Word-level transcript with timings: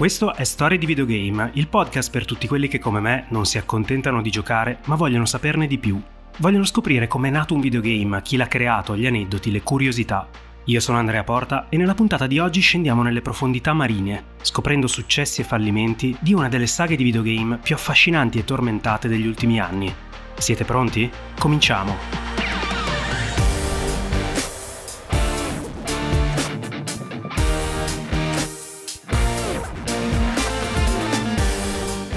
Questo 0.00 0.34
è 0.34 0.44
Storie 0.44 0.78
di 0.78 0.86
Videogame, 0.86 1.50
il 1.56 1.68
podcast 1.68 2.10
per 2.10 2.24
tutti 2.24 2.48
quelli 2.48 2.68
che 2.68 2.78
come 2.78 3.00
me 3.00 3.26
non 3.28 3.44
si 3.44 3.58
accontentano 3.58 4.22
di 4.22 4.30
giocare 4.30 4.78
ma 4.86 4.94
vogliono 4.94 5.26
saperne 5.26 5.66
di 5.66 5.76
più. 5.76 6.00
Vogliono 6.38 6.64
scoprire 6.64 7.06
com'è 7.06 7.28
nato 7.28 7.52
un 7.52 7.60
videogame, 7.60 8.22
chi 8.22 8.38
l'ha 8.38 8.46
creato, 8.46 8.96
gli 8.96 9.04
aneddoti, 9.04 9.50
le 9.50 9.60
curiosità. 9.60 10.26
Io 10.64 10.80
sono 10.80 10.96
Andrea 10.96 11.22
Porta 11.22 11.66
e 11.68 11.76
nella 11.76 11.92
puntata 11.92 12.26
di 12.26 12.38
oggi 12.38 12.62
scendiamo 12.62 13.02
nelle 13.02 13.20
profondità 13.20 13.74
marine, 13.74 14.24
scoprendo 14.40 14.86
successi 14.86 15.42
e 15.42 15.44
fallimenti 15.44 16.16
di 16.18 16.32
una 16.32 16.48
delle 16.48 16.66
saghe 16.66 16.96
di 16.96 17.04
videogame 17.04 17.58
più 17.58 17.74
affascinanti 17.74 18.38
e 18.38 18.44
tormentate 18.44 19.06
degli 19.06 19.26
ultimi 19.26 19.60
anni. 19.60 19.94
Siete 20.38 20.64
pronti? 20.64 21.10
Cominciamo! 21.38 22.29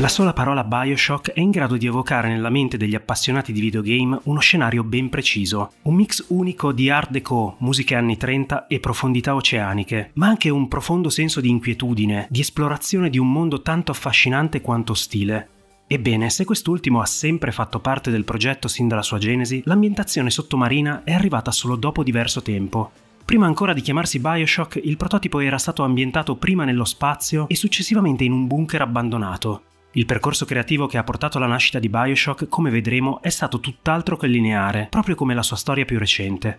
La 0.03 0.09
sola 0.09 0.33
parola 0.33 0.65
Bioshock 0.65 1.31
è 1.31 1.39
in 1.39 1.49
grado 1.49 1.77
di 1.77 1.85
evocare 1.85 2.27
nella 2.27 2.49
mente 2.49 2.75
degli 2.75 2.93
appassionati 2.93 3.53
di 3.53 3.61
videogame 3.61 4.19
uno 4.23 4.41
scenario 4.41 4.83
ben 4.83 5.07
preciso, 5.07 5.71
un 5.83 5.95
mix 5.95 6.25
unico 6.27 6.73
di 6.73 6.89
art 6.89 7.09
deco, 7.09 7.55
musiche 7.59 7.95
anni 7.95 8.17
30 8.17 8.67
e 8.67 8.81
profondità 8.81 9.33
oceaniche, 9.33 10.09
ma 10.15 10.27
anche 10.27 10.49
un 10.49 10.67
profondo 10.67 11.07
senso 11.07 11.39
di 11.39 11.47
inquietudine, 11.47 12.27
di 12.29 12.41
esplorazione 12.41 13.09
di 13.09 13.17
un 13.17 13.31
mondo 13.31 13.61
tanto 13.61 13.91
affascinante 13.91 14.59
quanto 14.59 14.91
ostile. 14.91 15.47
Ebbene, 15.87 16.29
se 16.29 16.43
quest'ultimo 16.43 16.99
ha 16.99 17.05
sempre 17.05 17.53
fatto 17.53 17.79
parte 17.79 18.11
del 18.11 18.25
progetto 18.25 18.67
sin 18.67 18.89
dalla 18.89 19.03
sua 19.03 19.19
genesi, 19.19 19.61
l'ambientazione 19.63 20.29
sottomarina 20.29 21.03
è 21.05 21.13
arrivata 21.13 21.51
solo 21.51 21.77
dopo 21.77 22.03
diverso 22.03 22.41
tempo. 22.41 22.91
Prima 23.23 23.45
ancora 23.45 23.71
di 23.71 23.79
chiamarsi 23.79 24.19
Bioshock, 24.19 24.81
il 24.83 24.97
prototipo 24.97 25.39
era 25.39 25.57
stato 25.57 25.81
ambientato 25.81 26.35
prima 26.35 26.65
nello 26.65 26.83
spazio 26.83 27.47
e 27.47 27.55
successivamente 27.55 28.25
in 28.25 28.33
un 28.33 28.47
bunker 28.47 28.81
abbandonato. 28.81 29.61
Il 29.95 30.07
percorso 30.07 30.45
creativo 30.45 30.87
che 30.87 30.97
ha 30.97 31.03
portato 31.03 31.37
alla 31.37 31.45
nascita 31.45 31.77
di 31.77 31.87
Bioshock, 31.87 32.47
come 32.47 32.71
vedremo, 32.71 33.21
è 33.21 33.29
stato 33.29 33.59
tutt'altro 33.59 34.17
che 34.17 34.25
lineare, 34.25 34.87
proprio 34.89 35.13
come 35.13 35.35
la 35.35 35.43
sua 35.43 35.55
storia 35.55 35.85
più 35.85 35.99
recente. 35.99 36.57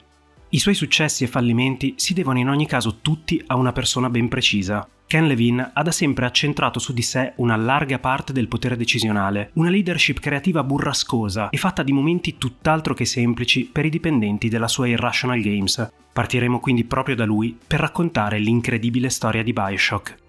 I 0.51 0.59
suoi 0.61 0.75
successi 0.75 1.25
e 1.25 1.27
fallimenti 1.27 1.95
si 1.97 2.15
devono 2.15 2.39
in 2.39 2.49
ogni 2.49 2.69
caso 2.69 2.99
tutti 3.03 3.43
a 3.49 3.57
una 3.57 3.73
persona 3.73 4.09
ben 4.09 4.29
precisa. 4.29 4.89
Ken 5.05 5.27
Levine 5.27 5.69
ha 5.75 5.83
da 5.83 5.91
sempre 5.91 6.27
accentrato 6.27 6.79
su 6.79 6.93
di 6.93 7.03
sé 7.03 7.33
una 7.37 7.57
larga 7.57 7.99
parte 7.99 8.33
del 8.33 8.47
potere 8.47 8.77
decisionale, 8.77 9.51
una 9.55 9.69
leadership 9.69 10.21
creativa 10.21 10.63
burrascosa 10.63 11.51
e 11.51 11.57
fatta 11.57 11.83
di 11.83 11.93
momenti 11.93 12.39
tutt'altro 12.39 12.95
che 12.95 13.05
semplici 13.05 13.69
per 13.71 13.85
i 13.85 13.91
dipendenti 13.91 14.49
della 14.49 14.69
sua 14.69 14.87
Irrational 14.87 15.41
Games. 15.41 15.91
Partiremo 16.13 16.61
quindi 16.61 16.85
proprio 16.85 17.17
da 17.17 17.25
lui 17.25 17.59
per 17.67 17.81
raccontare 17.81 18.39
l'incredibile 18.39 19.09
storia 19.09 19.43
di 19.43 19.53
Bioshock. 19.53 20.23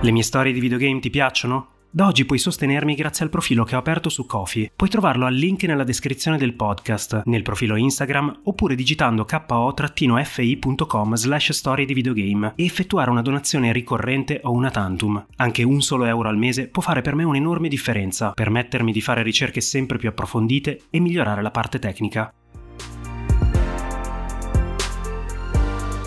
Le 0.00 0.12
mie 0.12 0.22
storie 0.22 0.52
di 0.52 0.60
videogame 0.60 1.00
ti 1.00 1.10
piacciono? 1.10 1.70
Da 1.90 2.06
oggi 2.06 2.24
puoi 2.24 2.38
sostenermi 2.38 2.94
grazie 2.94 3.24
al 3.24 3.32
profilo 3.32 3.64
che 3.64 3.74
ho 3.74 3.80
aperto 3.80 4.08
su 4.08 4.26
Kofi. 4.26 4.70
Puoi 4.76 4.88
trovarlo 4.88 5.26
al 5.26 5.34
link 5.34 5.64
nella 5.64 5.82
descrizione 5.82 6.38
del 6.38 6.54
podcast, 6.54 7.22
nel 7.24 7.42
profilo 7.42 7.74
Instagram 7.74 8.42
oppure 8.44 8.76
digitando 8.76 9.24
ko-fi.com 9.24 11.14
slash 11.16 11.50
storie 11.50 11.84
di 11.84 11.94
videogame 11.94 12.52
e 12.54 12.64
effettuare 12.64 13.10
una 13.10 13.22
donazione 13.22 13.72
ricorrente 13.72 14.38
o 14.44 14.52
una 14.52 14.70
tantum. 14.70 15.26
Anche 15.34 15.64
un 15.64 15.80
solo 15.80 16.04
euro 16.04 16.28
al 16.28 16.38
mese 16.38 16.68
può 16.68 16.80
fare 16.80 17.02
per 17.02 17.16
me 17.16 17.24
un'enorme 17.24 17.66
differenza, 17.66 18.30
permettermi 18.30 18.92
di 18.92 19.00
fare 19.00 19.24
ricerche 19.24 19.60
sempre 19.60 19.98
più 19.98 20.10
approfondite 20.10 20.82
e 20.90 21.00
migliorare 21.00 21.42
la 21.42 21.50
parte 21.50 21.80
tecnica. 21.80 22.32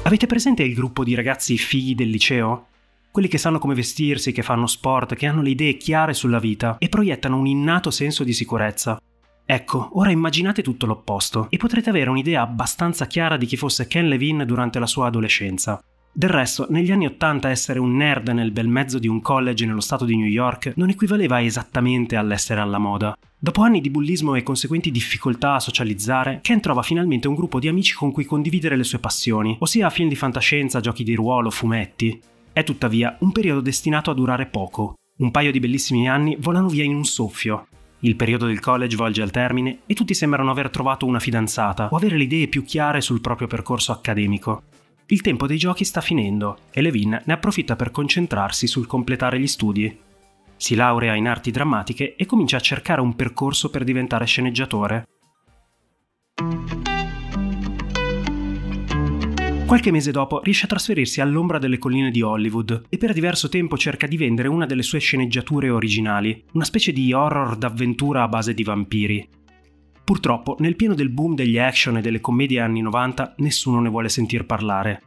Avete 0.03 0.28
presente 0.28 0.63
il 0.63 0.74
gruppo 0.74 1.03
di 1.03 1.13
ragazzi 1.13 1.57
figli 1.57 1.94
del 1.94 2.09
liceo? 2.09 2.68
Quelli 3.12 3.28
che 3.28 3.38
sanno 3.38 3.60
come 3.60 3.76
vestirsi, 3.76 4.32
che 4.32 4.42
fanno 4.42 4.68
sport, 4.68 5.16
che 5.16 5.28
hanno 5.28 5.42
le 5.42 5.50
idee 5.50 5.78
chiare 5.78 6.14
sulla 6.14 6.40
vita 6.40 6.78
e 6.80 6.90
proiettano 6.90 7.38
un 7.38 7.46
innato 7.46 7.92
senso 7.92 8.24
di 8.24 8.34
sicurezza. 8.34 9.00
Ecco, 9.46 9.90
ora 9.94 10.12
immaginate 10.12 10.62
tutto 10.62 10.86
l'opposto 10.86 11.48
e 11.50 11.58
potrete 11.58 11.90
avere 11.90 12.10
un'idea 12.10 12.42
abbastanza 12.42 13.08
chiara 13.08 13.36
di 13.36 13.46
chi 13.46 13.58
fosse 13.58 13.86
Ken 13.88 14.08
Levine 14.08 14.46
durante 14.46 14.80
la 14.80 14.86
sua 14.86 15.08
adolescenza. 15.08 15.84
Del 16.14 16.30
resto, 16.30 16.68
negli 16.70 16.92
anni 16.92 17.06
Ottanta 17.06 17.50
essere 17.50 17.80
un 17.80 17.96
nerd 17.96 18.30
nel 18.30 18.52
bel 18.52 18.68
mezzo 18.68 19.00
di 19.00 19.08
un 19.08 19.22
college 19.22 19.66
nello 19.66 19.80
stato 19.80 20.04
di 20.04 20.18
New 20.18 20.28
York 20.28 20.74
non 20.76 20.90
equivaleva 20.90 21.42
esattamente 21.42 22.18
all'essere 22.18 22.60
alla 22.60 22.80
moda. 22.80 23.18
Dopo 23.38 23.62
anni 23.62 23.80
di 23.80 23.90
bullismo 23.90 24.36
e 24.36 24.44
conseguenti 24.44 24.92
difficoltà 24.92 25.56
a 25.56 25.60
socializzare, 25.62 26.40
Ken 26.42 26.60
trova 26.60 26.82
finalmente 26.82 27.30
un 27.30 27.36
gruppo 27.36 27.60
di 27.60 27.70
amici 27.70 27.94
con 27.94 28.12
cui 28.12 28.26
condividere 28.26 28.76
le 28.76 28.84
sue 28.84 29.00
passioni, 29.00 29.56
ossia 29.60 29.90
film 29.90 30.10
di 30.10 30.16
fantascienza, 30.16 30.82
giochi 30.82 31.04
di 31.04 31.16
ruolo, 31.16 31.50
fumetti. 31.50 32.22
È 32.53 32.66
tuttavia 32.66 33.16
un 33.22 33.31
periodo 33.31 33.62
destinato 33.62 34.12
a 34.12 34.13
durare 34.13 34.45
poco. 34.45 34.95
Un 35.19 35.31
paio 35.31 35.51
di 35.51 35.62
bellissimi 35.62 36.09
anni 36.09 36.35
volano 36.38 36.67
via 36.67 36.84
in 36.84 36.94
un 36.94 37.06
soffio. 37.06 37.67
Il 38.00 38.17
periodo 38.17 38.45
del 38.45 38.59
college 38.59 38.97
volge 38.97 39.22
al 39.22 39.31
termine 39.31 39.79
e 39.85 39.94
tutti 39.94 40.13
sembrano 40.13 40.51
aver 40.51 40.69
trovato 40.69 41.06
una 41.06 41.19
fidanzata 41.19 41.88
o 41.89 41.95
avere 41.95 42.17
le 42.17 42.23
idee 42.23 42.50
più 42.50 42.66
chiare 42.66 43.00
sul 43.00 43.22
proprio 43.22 43.47
percorso 43.47 43.94
accademico. 43.94 44.63
Il 45.06 45.22
tempo 45.22 45.47
dei 45.47 45.57
giochi 45.57 45.85
sta 45.85 46.01
finendo 46.01 46.57
e 46.72 46.81
Levin 46.81 47.22
ne 47.23 47.34
approfitta 47.34 47.78
per 47.78 47.91
concentrarsi 47.91 48.68
sul 48.68 48.85
completare 48.85 49.39
gli 49.39 49.47
studi. 49.47 49.97
Si 50.57 50.75
laurea 50.75 51.16
in 51.16 51.29
arti 51.29 51.51
drammatiche 51.51 52.16
e 52.16 52.25
comincia 52.25 52.57
a 52.57 52.62
cercare 52.62 53.00
un 53.00 53.16
percorso 53.16 53.69
per 53.69 53.85
diventare 53.85 54.25
sceneggiatore. 54.25 55.06
Qualche 59.72 59.92
mese 59.92 60.12
dopo 60.12 60.42
riesce 60.42 60.66
a 60.66 60.68
trasferirsi 60.68 61.22
all'ombra 61.22 61.58
delle 61.58 61.78
colline 61.78 62.12
di 62.12 62.22
Hollywood 62.22 62.88
e 62.90 62.98
per 62.98 63.14
diverso 63.14 63.48
tempo 63.48 63.78
cerca 63.78 64.06
di 64.06 64.18
vendere 64.18 64.50
una 64.50 64.66
delle 64.66 64.84
sue 64.84 65.00
sceneggiature 65.00 65.70
originali, 65.70 66.44
una 66.52 66.66
specie 66.66 66.92
di 66.92 67.14
horror 67.14 67.56
d'avventura 67.56 68.22
a 68.22 68.28
base 68.28 68.54
di 68.54 68.64
vampiri. 68.66 69.30
Purtroppo, 70.04 70.58
nel 70.60 70.76
pieno 70.76 70.94
del 70.94 71.08
boom 71.08 71.36
degli 71.36 71.58
action 71.58 71.96
e 71.96 72.02
delle 72.02 72.20
commedie 72.20 72.60
anni 72.60 72.81
90, 72.81 73.36
nessuno 73.38 73.80
ne 73.80 73.88
vuole 73.88 74.10
sentir 74.10 74.46
parlare. 74.46 75.04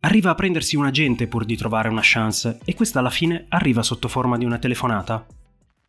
Arriva 0.00 0.30
a 0.30 0.34
prendersi 0.34 0.76
un 0.76 0.86
agente 0.86 1.26
pur 1.26 1.44
di 1.44 1.54
trovare 1.54 1.90
una 1.90 2.00
chance 2.02 2.60
e 2.64 2.74
questa 2.74 3.00
alla 3.00 3.10
fine 3.10 3.44
arriva 3.50 3.82
sotto 3.82 4.08
forma 4.08 4.38
di 4.38 4.46
una 4.46 4.56
telefonata. 4.56 5.26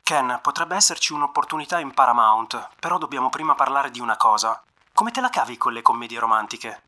Ken, 0.04 0.38
potrebbe 0.42 0.76
esserci 0.76 1.14
un'opportunità 1.14 1.80
in 1.80 1.94
Paramount, 1.94 2.72
però 2.78 2.98
dobbiamo 2.98 3.30
prima 3.30 3.56
parlare 3.56 3.90
di 3.90 4.02
una 4.02 4.18
cosa. 4.18 4.62
Come 4.92 5.12
te 5.12 5.22
la 5.22 5.30
cavi 5.30 5.56
con 5.56 5.72
le 5.72 5.82
commedie 5.82 6.20
romantiche? 6.20 6.82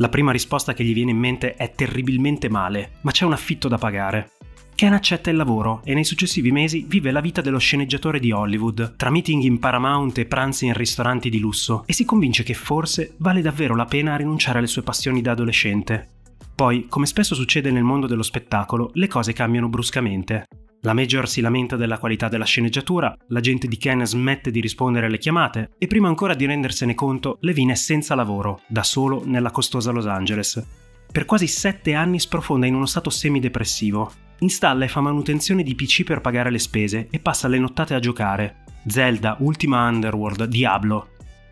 La 0.00 0.08
prima 0.08 0.32
risposta 0.32 0.72
che 0.72 0.82
gli 0.82 0.94
viene 0.94 1.10
in 1.10 1.18
mente 1.18 1.56
è 1.56 1.72
terribilmente 1.72 2.48
male, 2.48 2.92
ma 3.02 3.10
c'è 3.10 3.26
un 3.26 3.34
affitto 3.34 3.68
da 3.68 3.76
pagare. 3.76 4.30
Ken 4.74 4.94
accetta 4.94 5.28
il 5.28 5.36
lavoro 5.36 5.82
e 5.84 5.92
nei 5.92 6.04
successivi 6.04 6.50
mesi 6.50 6.86
vive 6.88 7.10
la 7.10 7.20
vita 7.20 7.42
dello 7.42 7.58
sceneggiatore 7.58 8.18
di 8.18 8.32
Hollywood, 8.32 8.96
tra 8.96 9.10
meeting 9.10 9.42
in 9.42 9.58
Paramount 9.58 10.16
e 10.16 10.24
pranzi 10.24 10.64
in 10.64 10.72
ristoranti 10.72 11.28
di 11.28 11.38
lusso, 11.38 11.82
e 11.84 11.92
si 11.92 12.06
convince 12.06 12.42
che 12.42 12.54
forse 12.54 13.12
vale 13.18 13.42
davvero 13.42 13.76
la 13.76 13.84
pena 13.84 14.16
rinunciare 14.16 14.56
alle 14.56 14.68
sue 14.68 14.82
passioni 14.82 15.20
da 15.20 15.32
adolescente. 15.32 16.08
Poi, 16.54 16.86
come 16.88 17.04
spesso 17.04 17.34
succede 17.34 17.70
nel 17.70 17.82
mondo 17.82 18.06
dello 18.06 18.22
spettacolo, 18.22 18.92
le 18.94 19.06
cose 19.06 19.34
cambiano 19.34 19.68
bruscamente. 19.68 20.46
La 20.82 20.94
Major 20.94 21.28
si 21.28 21.42
lamenta 21.42 21.76
della 21.76 21.98
qualità 21.98 22.28
della 22.28 22.46
sceneggiatura, 22.46 23.14
l'agente 23.28 23.68
di 23.68 23.76
Ken 23.76 24.06
smette 24.06 24.50
di 24.50 24.60
rispondere 24.60 25.06
alle 25.06 25.18
chiamate 25.18 25.72
e 25.76 25.86
prima 25.86 26.08
ancora 26.08 26.32
di 26.32 26.46
rendersene 26.46 26.94
conto, 26.94 27.36
Levine 27.40 27.72
è 27.72 27.76
senza 27.76 28.14
lavoro, 28.14 28.62
da 28.66 28.82
solo 28.82 29.22
nella 29.26 29.50
costosa 29.50 29.90
Los 29.90 30.06
Angeles. 30.06 30.64
Per 31.12 31.26
quasi 31.26 31.46
sette 31.48 31.92
anni 31.92 32.18
sprofonda 32.18 32.64
in 32.64 32.74
uno 32.74 32.86
stato 32.86 33.10
semidepressivo. 33.10 34.10
Installa 34.38 34.86
e 34.86 34.88
fa 34.88 35.02
manutenzione 35.02 35.62
di 35.62 35.74
PC 35.74 36.02
per 36.02 36.22
pagare 36.22 36.50
le 36.50 36.58
spese 36.58 37.08
e 37.10 37.18
passa 37.18 37.46
le 37.46 37.58
nottate 37.58 37.92
a 37.92 38.00
giocare. 38.00 38.64
Zelda, 38.86 39.36
Ultima 39.40 39.86
Underworld, 39.86 40.44
Diablo. 40.44 41.08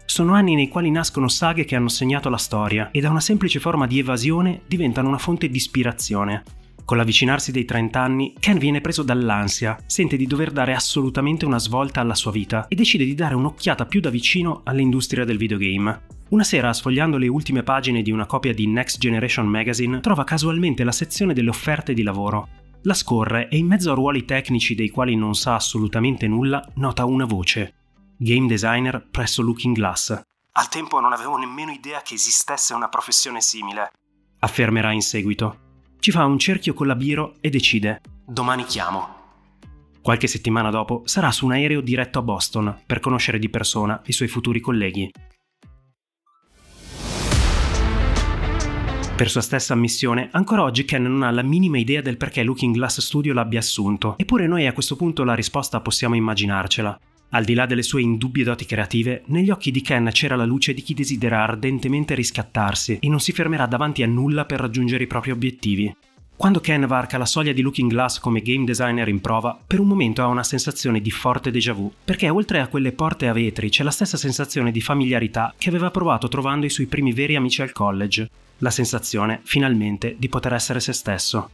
Sono 0.07 0.33
anni 0.33 0.55
nei 0.55 0.69
quali 0.69 0.91
nascono 0.91 1.29
saghe 1.29 1.67
che 1.67 1.77
hanno 1.77 1.89
segnato 1.89 2.31
la 2.31 2.39
storia 2.39 2.91
e 2.93 3.01
da 3.01 3.11
una 3.11 3.21
semplice 3.21 3.61
forma 3.61 3.87
di 3.87 3.99
evasione 3.99 4.63
diventano 4.67 5.09
una 5.09 5.19
fonte 5.19 5.51
di 5.51 5.57
ispirazione. 5.59 6.45
Con 6.89 6.97
l'avvicinarsi 6.97 7.53
dei 7.53 7.67
30 7.67 8.01
anni, 8.01 8.35
Ken 8.41 8.57
viene 8.57 8.81
preso 8.81 9.03
dall'ansia, 9.03 9.77
sente 9.85 10.17
di 10.17 10.27
dover 10.27 10.51
dare 10.51 10.73
assolutamente 10.73 11.45
una 11.45 11.59
svolta 11.59 12.01
alla 12.01 12.15
sua 12.15 12.31
vita 12.31 12.67
e 12.67 12.75
decide 12.75 13.05
di 13.05 13.15
dare 13.15 13.35
un'occhiata 13.35 13.85
più 13.85 14.01
da 14.01 14.09
vicino 14.09 14.63
all'industria 14.65 15.27
del 15.27 15.37
videogame. 15.37 16.07
Una 16.31 16.45
sera, 16.45 16.73
sfogliando 16.73 17.19
le 17.19 17.29
ultime 17.29 17.63
pagine 17.63 18.01
di 18.01 18.11
una 18.11 18.25
copia 18.25 18.55
di 18.55 18.67
Next 18.67 18.97
Generation 18.97 19.47
Magazine, 19.47 20.01
trova 20.01 20.25
casualmente 20.25 20.83
la 20.83 20.93
sezione 20.93 21.35
delle 21.35 21.51
offerte 21.51 21.93
di 21.93 22.03
lavoro. 22.03 22.49
La 22.85 22.95
scorre 22.95 23.51
e 23.51 23.59
in 23.59 23.67
mezzo 23.67 23.93
a 23.93 23.95
ruoli 23.95 24.25
tecnici 24.25 24.75
dei 24.75 24.89
quali 24.89 25.15
non 25.15 25.35
sa 25.35 25.57
assolutamente 25.57 26.27
nulla, 26.27 26.67
nota 26.77 27.05
una 27.05 27.27
voce. 27.27 27.75
Game 28.17 28.47
designer 28.47 29.07
presso 29.11 29.43
Looking 29.43 29.75
Glass. 29.75 30.19
Al 30.53 30.69
tempo 30.71 31.01
non 31.01 31.13
avevo 31.13 31.37
nemmeno 31.37 31.71
idea 31.71 32.01
che 32.01 32.15
esistesse 32.15 32.73
una 32.73 32.89
professione 32.89 33.43
simile. 33.43 33.91
Affermerà 34.39 34.93
in 34.93 35.03
seguito. 35.03 35.67
Ci 36.01 36.11
fa 36.13 36.25
un 36.25 36.39
cerchio 36.39 36.75
con 36.75 36.87
la 36.87 36.95
biro 36.95 37.35
e 37.41 37.51
decide. 37.51 38.01
Domani 38.25 38.65
chiamo. 38.65 39.17
Qualche 40.01 40.29
settimana 40.29 40.71
dopo 40.71 41.03
sarà 41.05 41.31
su 41.33 41.45
un 41.45 41.53
aereo 41.53 41.81
diretto 41.81 42.21
a 42.21 42.23
Boston 42.23 42.83
per 42.87 43.01
conoscere 43.01 43.39
di 43.39 43.51
persona 43.51 44.01
i 44.07 44.13
suoi 44.13 44.29
futuri 44.29 44.61
colleghi. 44.61 45.11
Per 49.17 49.29
sua 49.29 49.41
stessa 49.41 49.73
ammissione, 49.73 50.29
ancora 50.31 50.63
oggi 50.63 50.85
Ken 50.85 51.03
non 51.03 51.25
ha 51.25 51.33
la 51.33 51.43
minima 51.43 51.79
idea 51.79 52.01
del 52.01 52.17
perché 52.17 52.45
Looking 52.45 52.73
Glass 52.73 53.01
Studio 53.01 53.35
l'abbia 53.35 53.59
assunto, 53.59 54.17
eppure 54.17 54.47
noi 54.47 54.69
a 54.69 54.73
questo 54.73 54.95
punto 54.95 55.25
la 55.25 55.35
risposta 55.35 55.81
possiamo 55.81 56.15
immaginarcela. 56.15 56.97
Al 57.31 57.45
di 57.45 57.53
là 57.53 57.67
delle 57.67 57.83
sue 57.83 58.01
indubbie 58.01 58.43
doti 58.43 58.65
creative, 58.65 59.23
negli 59.27 59.51
occhi 59.51 59.71
di 59.71 59.83
Ken 59.83 60.09
c'era 60.13 60.35
la 60.35 60.47
luce 60.47 60.73
di 60.73 60.81
chi 60.81 60.95
desidera 60.95 61.43
ardentemente 61.43 62.15
riscattarsi 62.15 62.99
e 63.01 63.09
non 63.09 63.21
si 63.21 63.33
fermerà 63.33 63.67
davanti 63.67 64.03
a 64.03 64.07
nulla 64.07 64.47
per 64.47 64.61
raggiungere 64.61 65.05
i 65.05 65.07
propri 65.07 65.31
obiettivi. 65.31 65.95
Quando 66.35 66.61
Ken 66.61 66.87
varca 66.87 67.19
la 67.19 67.27
soglia 67.27 67.53
di 67.53 67.63
Looking 67.63 67.91
Glass 67.91 68.19
come 68.21 68.41
game 68.41 68.65
designer 68.65 69.09
in 69.09 69.21
prova, 69.21 69.59
per 69.67 69.81
un 69.81 69.89
momento 69.89 70.23
ha 70.23 70.27
una 70.27 70.45
sensazione 70.45 71.01
di 71.01 71.11
forte 71.11 71.51
déjà 71.51 71.73
vu, 71.73 71.93
perché 72.03 72.31
oltre 72.31 72.61
a 72.61 72.69
quelle 72.69 72.93
porte 72.93 73.27
a 73.27 73.33
vetri 73.33 73.69
c'è 73.69 73.83
la 73.83 73.91
stessa 73.91 74.17
sensazione 74.17 74.71
di 74.71 74.81
familiarità 74.81 75.53
che 75.59 75.69
aveva 75.69 75.91
provato 75.91 76.29
trovando 76.29 76.65
i 76.65 76.71
suoi 76.71 76.87
primi 76.87 77.13
veri 77.13 77.37
amici 77.37 77.61
al 77.61 77.73
college 77.73 78.31
la 78.59 78.71
sensazione, 78.71 79.41
finalmente, 79.43 80.17
di 80.19 80.29
poter 80.29 80.55
essere 80.55 80.81
se 80.81 80.93
stesso. 80.93 81.51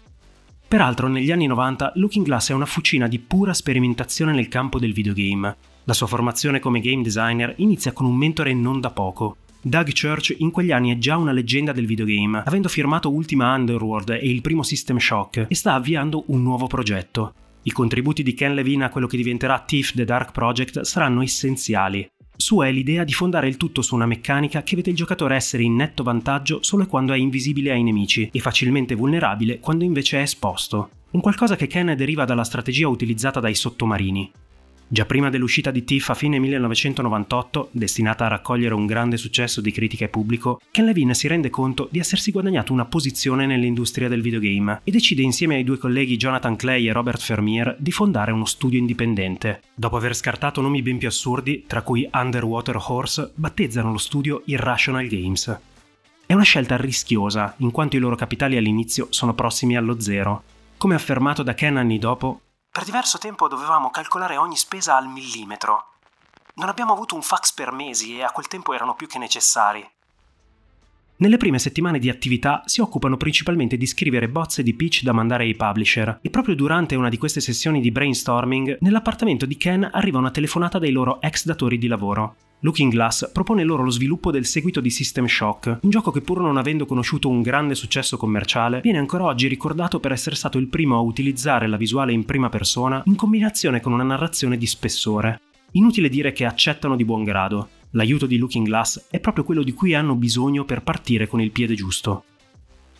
Peraltro, 0.68 1.08
negli 1.08 1.30
anni 1.30 1.46
90, 1.46 1.92
Looking 1.96 2.24
Glass 2.24 2.50
è 2.50 2.54
una 2.54 2.66
fucina 2.66 3.06
di 3.06 3.18
pura 3.18 3.54
sperimentazione 3.54 4.32
nel 4.32 4.48
campo 4.48 4.78
del 4.78 4.92
videogame. 4.92 5.56
La 5.84 5.92
sua 5.92 6.06
formazione 6.06 6.58
come 6.58 6.80
game 6.80 7.02
designer 7.02 7.54
inizia 7.58 7.92
con 7.92 8.06
un 8.06 8.16
mentore 8.16 8.54
non 8.54 8.80
da 8.80 8.90
poco. 8.90 9.36
Doug 9.60 9.92
Church 9.92 10.34
in 10.38 10.50
quegli 10.50 10.72
anni 10.72 10.90
è 10.90 10.98
già 10.98 11.16
una 11.16 11.32
leggenda 11.32 11.72
del 11.72 11.86
videogame, 11.86 12.42
avendo 12.44 12.68
firmato 12.68 13.10
Ultima 13.10 13.54
Underworld 13.54 14.10
e 14.10 14.28
il 14.28 14.40
primo 14.40 14.62
System 14.62 14.98
Shock, 14.98 15.46
e 15.48 15.54
sta 15.54 15.74
avviando 15.74 16.24
un 16.26 16.42
nuovo 16.42 16.66
progetto. 16.66 17.34
I 17.62 17.70
contributi 17.70 18.22
di 18.22 18.34
Ken 18.34 18.54
Levine 18.54 18.84
a 18.84 18.90
quello 18.90 19.06
che 19.06 19.16
diventerà 19.16 19.60
Thief 19.60 19.94
The 19.94 20.04
Dark 20.04 20.32
Project 20.32 20.80
saranno 20.80 21.22
essenziali. 21.22 22.06
Sua 22.36 22.66
è 22.66 22.72
l'idea 22.72 23.04
di 23.04 23.12
fondare 23.12 23.46
il 23.46 23.56
tutto 23.56 23.80
su 23.80 23.94
una 23.94 24.06
meccanica 24.06 24.62
che 24.64 24.74
vede 24.74 24.90
il 24.90 24.96
giocatore 24.96 25.36
essere 25.36 25.62
in 25.62 25.76
netto 25.76 26.02
vantaggio 26.02 26.62
solo 26.62 26.86
quando 26.86 27.12
è 27.12 27.16
invisibile 27.16 27.70
ai 27.70 27.82
nemici 27.82 28.28
e 28.32 28.40
facilmente 28.40 28.96
vulnerabile 28.96 29.60
quando 29.60 29.84
invece 29.84 30.18
è 30.18 30.22
esposto. 30.22 30.90
Un 31.10 31.20
qualcosa 31.20 31.54
che 31.54 31.68
Ken 31.68 31.94
deriva 31.96 32.24
dalla 32.24 32.42
strategia 32.42 32.88
utilizzata 32.88 33.38
dai 33.38 33.54
sottomarini. 33.54 34.32
Già 34.94 35.06
prima 35.06 35.28
dell'uscita 35.28 35.72
di 35.72 35.82
Tiff 35.82 36.10
a 36.10 36.14
fine 36.14 36.38
1998, 36.38 37.70
destinata 37.72 38.26
a 38.26 38.28
raccogliere 38.28 38.74
un 38.74 38.86
grande 38.86 39.16
successo 39.16 39.60
di 39.60 39.72
critica 39.72 40.04
e 40.04 40.08
pubblico, 40.08 40.60
Ken 40.70 40.84
Levine 40.84 41.14
si 41.14 41.26
rende 41.26 41.50
conto 41.50 41.88
di 41.90 41.98
essersi 41.98 42.30
guadagnato 42.30 42.72
una 42.72 42.84
posizione 42.84 43.44
nell'industria 43.44 44.06
del 44.06 44.22
videogame 44.22 44.82
e 44.84 44.92
decide 44.92 45.22
insieme 45.22 45.56
ai 45.56 45.64
due 45.64 45.78
colleghi 45.78 46.16
Jonathan 46.16 46.54
Clay 46.54 46.86
e 46.86 46.92
Robert 46.92 47.20
Fermier 47.20 47.74
di 47.76 47.90
fondare 47.90 48.30
uno 48.30 48.44
studio 48.44 48.78
indipendente. 48.78 49.62
Dopo 49.74 49.96
aver 49.96 50.14
scartato 50.14 50.60
nomi 50.60 50.80
ben 50.80 50.98
più 50.98 51.08
assurdi, 51.08 51.64
tra 51.66 51.82
cui 51.82 52.08
Underwater 52.12 52.76
Horse, 52.78 53.32
battezzano 53.34 53.90
lo 53.90 53.98
studio 53.98 54.42
Irrational 54.44 55.08
Games. 55.08 55.58
È 56.24 56.32
una 56.34 56.44
scelta 56.44 56.76
rischiosa, 56.76 57.52
in 57.56 57.72
quanto 57.72 57.96
i 57.96 57.98
loro 57.98 58.14
capitali 58.14 58.56
all'inizio 58.56 59.08
sono 59.10 59.34
prossimi 59.34 59.76
allo 59.76 60.00
zero. 60.00 60.44
Come 60.76 60.94
affermato 60.94 61.42
da 61.42 61.54
Ken 61.54 61.78
anni 61.78 61.98
dopo, 61.98 62.42
per 62.74 62.82
diverso 62.82 63.18
tempo 63.18 63.46
dovevamo 63.46 63.90
calcolare 63.90 64.36
ogni 64.36 64.56
spesa 64.56 64.96
al 64.96 65.06
millimetro. 65.06 65.90
Non 66.54 66.68
abbiamo 66.68 66.92
avuto 66.92 67.14
un 67.14 67.22
fax 67.22 67.52
per 67.52 67.70
mesi 67.70 68.18
e 68.18 68.24
a 68.24 68.32
quel 68.32 68.48
tempo 68.48 68.72
erano 68.72 68.96
più 68.96 69.06
che 69.06 69.16
necessari. 69.16 69.88
Nelle 71.18 71.36
prime 71.36 71.60
settimane 71.60 72.00
di 72.00 72.08
attività 72.08 72.62
si 72.64 72.80
occupano 72.80 73.16
principalmente 73.16 73.76
di 73.76 73.86
scrivere 73.86 74.28
bozze 74.28 74.64
di 74.64 74.74
pitch 74.74 75.02
da 75.04 75.12
mandare 75.12 75.44
ai 75.44 75.54
publisher 75.54 76.18
e 76.20 76.30
proprio 76.30 76.56
durante 76.56 76.96
una 76.96 77.08
di 77.08 77.16
queste 77.16 77.40
sessioni 77.40 77.80
di 77.80 77.92
brainstorming 77.92 78.78
nell'appartamento 78.80 79.46
di 79.46 79.56
Ken 79.56 79.88
arriva 79.92 80.18
una 80.18 80.32
telefonata 80.32 80.80
dai 80.80 80.90
loro 80.90 81.20
ex 81.20 81.44
datori 81.44 81.78
di 81.78 81.86
lavoro. 81.86 82.34
Looking 82.64 82.90
Glass 82.90 83.30
propone 83.30 83.62
loro 83.62 83.82
lo 83.82 83.90
sviluppo 83.90 84.30
del 84.30 84.46
seguito 84.46 84.80
di 84.80 84.88
System 84.88 85.26
Shock, 85.26 85.80
un 85.82 85.90
gioco 85.90 86.10
che 86.10 86.22
pur 86.22 86.40
non 86.40 86.56
avendo 86.56 86.86
conosciuto 86.86 87.28
un 87.28 87.42
grande 87.42 87.74
successo 87.74 88.16
commerciale, 88.16 88.80
viene 88.80 88.96
ancora 88.96 89.24
oggi 89.24 89.48
ricordato 89.48 90.00
per 90.00 90.12
essere 90.12 90.34
stato 90.34 90.56
il 90.56 90.68
primo 90.68 90.96
a 90.96 91.00
utilizzare 91.00 91.66
la 91.66 91.76
visuale 91.76 92.14
in 92.14 92.24
prima 92.24 92.48
persona 92.48 93.02
in 93.04 93.16
combinazione 93.16 93.82
con 93.82 93.92
una 93.92 94.02
narrazione 94.02 94.56
di 94.56 94.64
spessore. 94.64 95.42
Inutile 95.72 96.08
dire 96.08 96.32
che 96.32 96.46
accettano 96.46 96.96
di 96.96 97.04
buon 97.04 97.22
grado 97.22 97.68
l'aiuto 97.90 98.24
di 98.24 98.38
Looking 98.38 98.64
Glass 98.64 99.08
è 99.10 99.20
proprio 99.20 99.44
quello 99.44 99.62
di 99.62 99.74
cui 99.74 99.92
hanno 99.92 100.14
bisogno 100.14 100.64
per 100.64 100.82
partire 100.82 101.28
con 101.28 101.42
il 101.42 101.50
piede 101.50 101.74
giusto. 101.74 102.24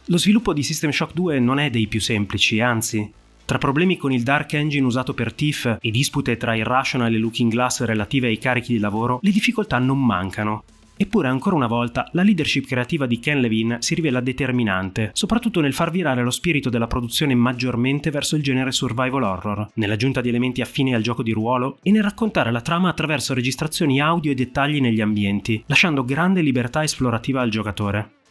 Lo 0.09 0.19
sviluppo 0.19 0.53
di 0.53 0.63
System 0.63 0.91
Shock 0.91 1.15
2 1.15 1.41
non 1.41 1.59
è 1.59 1.71
dei 1.71 1.87
più 1.87 2.03
semplici, 2.03 2.61
anzi, 2.61 3.11
tra 3.45 3.59
problemi 3.59 3.97
con 3.97 4.13
il 4.13 4.23
Dark 4.23 4.55
Engine 4.55 4.87
usato 4.87 5.13
per 5.15 5.33
TIFF 5.33 5.79
e 5.81 5.91
dispute 5.91 6.37
tra 6.37 6.55
Irrational 6.55 7.13
e 7.13 7.19
Looking 7.19 7.51
Glass 7.51 7.83
relative 7.83 8.29
ai 8.29 8.39
carichi 8.39 8.73
di 8.73 8.79
lavoro, 8.79 9.19
le 9.23 9.31
difficoltà 9.31 9.79
non 9.79 10.05
mancano. 10.05 10.65
Eppure 10.97 11.27
ancora 11.27 11.57
una 11.57 11.67
volta 11.67 12.09
la 12.13 12.23
leadership 12.23 12.67
creativa 12.67 13.07
di 13.07 13.19
Ken 13.19 13.41
Levine 13.41 13.79
si 13.81 13.95
rivela 13.95 14.21
determinante, 14.21 15.11
soprattutto 15.13 15.61
nel 15.61 15.75
far 15.75 15.91
virare 15.91 16.23
lo 16.23 16.31
spirito 16.31 16.71
della 16.71 16.87
produzione 16.87 17.35
maggiormente 17.35 18.11
verso 18.11 18.37
il 18.37 18.43
genere 18.43 18.71
survival 18.71 19.25
horror, 19.25 19.71
nell'aggiunta 19.75 20.21
di 20.21 20.29
elementi 20.29 20.61
affini 20.61 20.95
al 20.95 21.03
gioco 21.03 21.25
di 21.25 21.33
ruolo 21.33 21.79
e 21.83 21.91
nel 21.91 22.05
raccontare 22.05 22.53
la 22.53 22.61
trama 22.61 22.89
attraverso 22.89 23.35
registrazioni 23.35 24.01
audio 24.01 24.31
e 24.31 24.35
dettagli 24.35 24.81
negli 24.81 25.01
ambienti, 25.01 25.63
lasciando 25.67 26.05
grande 26.05 26.43
libertà 26.43 26.85
esplorativa 26.85 27.41
al 27.41 27.51
giocatore. 27.51 28.23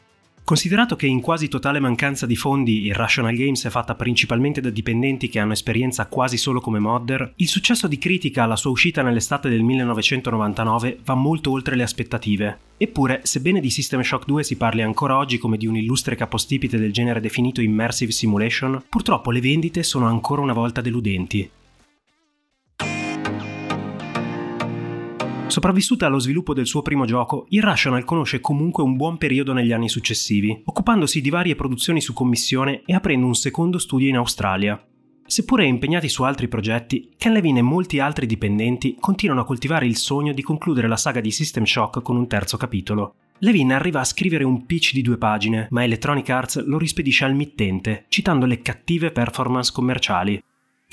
Considerato 0.45 0.97
che 0.97 1.07
in 1.07 1.21
quasi 1.21 1.47
totale 1.47 1.79
mancanza 1.79 2.25
di 2.25 2.35
fondi 2.35 2.81
Irrational 2.81 3.33
Games 3.33 3.65
è 3.65 3.69
fatta 3.69 3.95
principalmente 3.95 4.59
da 4.59 4.69
dipendenti 4.69 5.29
che 5.29 5.39
hanno 5.39 5.53
esperienza 5.53 6.07
quasi 6.07 6.35
solo 6.35 6.59
come 6.59 6.79
modder, 6.79 7.31
il 7.37 7.47
successo 7.47 7.87
di 7.87 7.97
critica 7.97 8.43
alla 8.43 8.57
sua 8.57 8.71
uscita 8.71 9.01
nell'estate 9.01 9.47
del 9.47 9.63
1999 9.63 10.99
va 11.05 11.15
molto 11.15 11.51
oltre 11.51 11.77
le 11.77 11.83
aspettative. 11.83 12.59
Eppure, 12.75 13.21
sebbene 13.23 13.61
di 13.61 13.69
System 13.69 14.01
Shock 14.01 14.25
2 14.25 14.43
si 14.43 14.57
parli 14.57 14.81
ancora 14.81 15.17
oggi 15.17 15.37
come 15.37 15.55
di 15.55 15.65
un 15.65 15.77
illustre 15.77 16.17
capostipite 16.17 16.77
del 16.77 16.91
genere 16.91 17.21
definito 17.21 17.61
Immersive 17.61 18.11
Simulation, 18.11 18.83
purtroppo 18.89 19.31
le 19.31 19.39
vendite 19.39 19.81
sono 19.81 20.07
ancora 20.07 20.41
una 20.41 20.51
volta 20.51 20.81
deludenti. 20.81 21.49
Sopravvissuta 25.53 26.07
allo 26.07 26.17
sviluppo 26.17 26.55
del 26.55 26.65
suo 26.65 26.81
primo 26.81 27.05
gioco, 27.05 27.45
Irrational 27.49 28.03
conosce 28.05 28.39
comunque 28.39 28.81
un 28.81 28.95
buon 28.95 29.19
periodo 29.19 29.53
negli 29.53 29.71
anni 29.71 29.87
successivi, 29.87 30.63
occupandosi 30.65 31.21
di 31.21 31.29
varie 31.29 31.53
produzioni 31.53 32.01
su 32.01 32.11
commissione 32.11 32.81
e 32.87 32.95
aprendo 32.95 33.27
un 33.27 33.35
secondo 33.35 33.77
studio 33.77 34.07
in 34.09 34.15
Australia. 34.15 34.83
Seppure 35.23 35.65
impegnati 35.65 36.09
su 36.09 36.23
altri 36.23 36.47
progetti, 36.47 37.11
Ken 37.15 37.33
Levine 37.33 37.59
e 37.59 37.61
molti 37.61 37.99
altri 37.99 38.25
dipendenti 38.25 38.97
continuano 38.99 39.41
a 39.41 39.45
coltivare 39.45 39.85
il 39.85 39.95
sogno 39.95 40.33
di 40.33 40.41
concludere 40.41 40.87
la 40.87 40.97
saga 40.97 41.21
di 41.21 41.29
System 41.29 41.65
Shock 41.65 42.01
con 42.01 42.15
un 42.15 42.27
terzo 42.27 42.57
capitolo. 42.57 43.13
Levine 43.37 43.75
arriva 43.75 43.99
a 43.99 44.05
scrivere 44.05 44.43
un 44.43 44.65
pitch 44.65 44.93
di 44.93 45.03
due 45.03 45.19
pagine, 45.19 45.67
ma 45.69 45.83
Electronic 45.83 46.31
Arts 46.31 46.65
lo 46.65 46.79
rispedisce 46.79 47.25
al 47.25 47.35
mittente, 47.35 48.05
citando 48.07 48.47
le 48.47 48.63
cattive 48.63 49.11
performance 49.11 49.71
commerciali, 49.71 50.41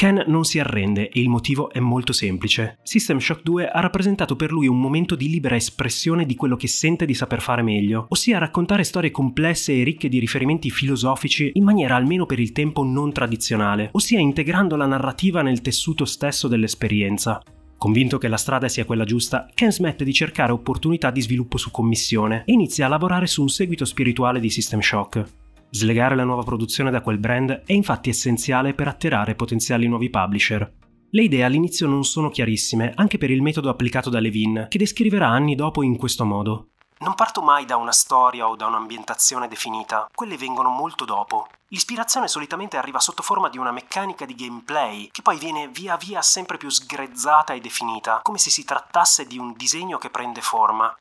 Ken 0.01 0.25
non 0.29 0.45
si 0.45 0.59
arrende 0.59 1.11
e 1.11 1.21
il 1.21 1.29
motivo 1.29 1.71
è 1.71 1.79
molto 1.79 2.15
semplice. 2.15 2.79
System 2.83 3.19
Shock 3.19 3.43
2 3.43 3.69
ha 3.69 3.81
rappresentato 3.81 4.35
per 4.35 4.51
lui 4.51 4.67
un 4.67 4.81
momento 4.81 5.15
di 5.15 5.29
libera 5.29 5.57
espressione 5.57 6.25
di 6.25 6.37
quello 6.37 6.57
che 6.57 6.69
sente 6.69 7.05
di 7.05 7.13
saper 7.13 7.43
fare 7.43 7.61
meglio, 7.61 8.07
ossia 8.09 8.39
raccontare 8.39 8.83
storie 8.83 9.11
complesse 9.11 9.79
e 9.79 9.85
ricche 9.85 10.09
di 10.09 10.19
riferimenti 10.19 10.71
filosofici 10.71 11.51
in 11.53 11.65
maniera 11.65 11.97
almeno 11.97 12.25
per 12.25 12.39
il 12.39 12.53
tempo 12.53 12.83
non 12.83 13.13
tradizionale, 13.13 13.91
ossia 13.93 14.19
integrando 14.19 14.75
la 14.75 14.87
narrativa 14.87 15.43
nel 15.43 15.61
tessuto 15.61 16.07
stesso 16.07 16.49
dell'esperienza. 16.49 17.43
Convinto 17.77 18.17
che 18.17 18.29
la 18.29 18.39
strada 18.39 18.69
sia 18.69 18.87
quella 18.87 19.05
giusta, 19.05 19.51
Ken 19.53 19.71
smette 19.71 20.05
di 20.05 20.15
cercare 20.15 20.53
opportunità 20.53 21.11
di 21.11 21.21
sviluppo 21.21 21.59
su 21.59 21.71
commissione 21.71 22.45
e 22.47 22.55
inizia 22.55 22.87
a 22.87 22.89
lavorare 22.89 23.27
su 23.27 23.43
un 23.43 23.51
seguito 23.51 23.85
spirituale 23.85 24.41
di 24.41 24.49
System 24.49 24.81
Shock. 24.81 25.25
Slegare 25.73 26.17
la 26.17 26.25
nuova 26.25 26.43
produzione 26.43 26.91
da 26.91 27.01
quel 27.01 27.19
brand 27.19 27.63
è 27.65 27.73
infatti 27.73 28.11
essenziale 28.11 28.75
per 28.75 28.89
attirare 28.89 29.37
potenziali 29.37 29.87
nuovi 29.87 30.11
publisher. 30.11 30.69
Le 31.11 31.23
idee 31.23 31.45
all'inizio 31.45 31.87
non 31.87 32.05
sono 32.05 32.29
chiarissime, 32.29 32.93
anche 32.97 33.19
per 33.19 33.31
il 33.31 33.41
metodo 33.41 33.69
applicato 33.69 34.11
da 34.11 34.19
Levin, 34.19 34.67
che 34.69 34.79
descriverà 34.79 35.29
anni 35.29 35.55
dopo 35.55 35.85
in 35.85 35.97
questo 35.97 36.25
modo. 36.25 36.71
Non 36.99 37.15
parto 37.15 37.41
mai 37.41 37.65
da 37.67 37.77
una 37.77 37.93
storia 37.93 38.49
o 38.49 38.57
da 38.57 38.67
un'ambientazione 38.67 39.47
definita, 39.47 40.09
quelle 40.13 40.37
vengono 40.37 40.71
molto 40.71 41.05
dopo. 41.05 41.47
L'ispirazione 41.69 42.27
solitamente 42.27 42.77
arriva 42.77 42.99
sotto 42.99 43.23
forma 43.23 43.49
di 43.49 43.57
una 43.57 43.71
meccanica 43.71 44.27
di 44.27 44.35
gameplay, 44.35 45.09
che 45.13 45.23
poi 45.23 45.39
viene 45.39 45.69
via 45.69 45.97
via 45.97 46.21
sempre 46.21 46.57
più 46.57 46.69
sgrezzata 46.69 47.55
e 47.55 47.61
definita, 47.61 48.21
come 48.23 48.39
se 48.39 48.51
si 48.51 48.65
trattasse 48.65 49.25
di 49.25 49.39
un 49.39 49.55
disegno 49.57 49.99
che 49.99 50.11
prende 50.11 50.41
forma. 50.41 50.93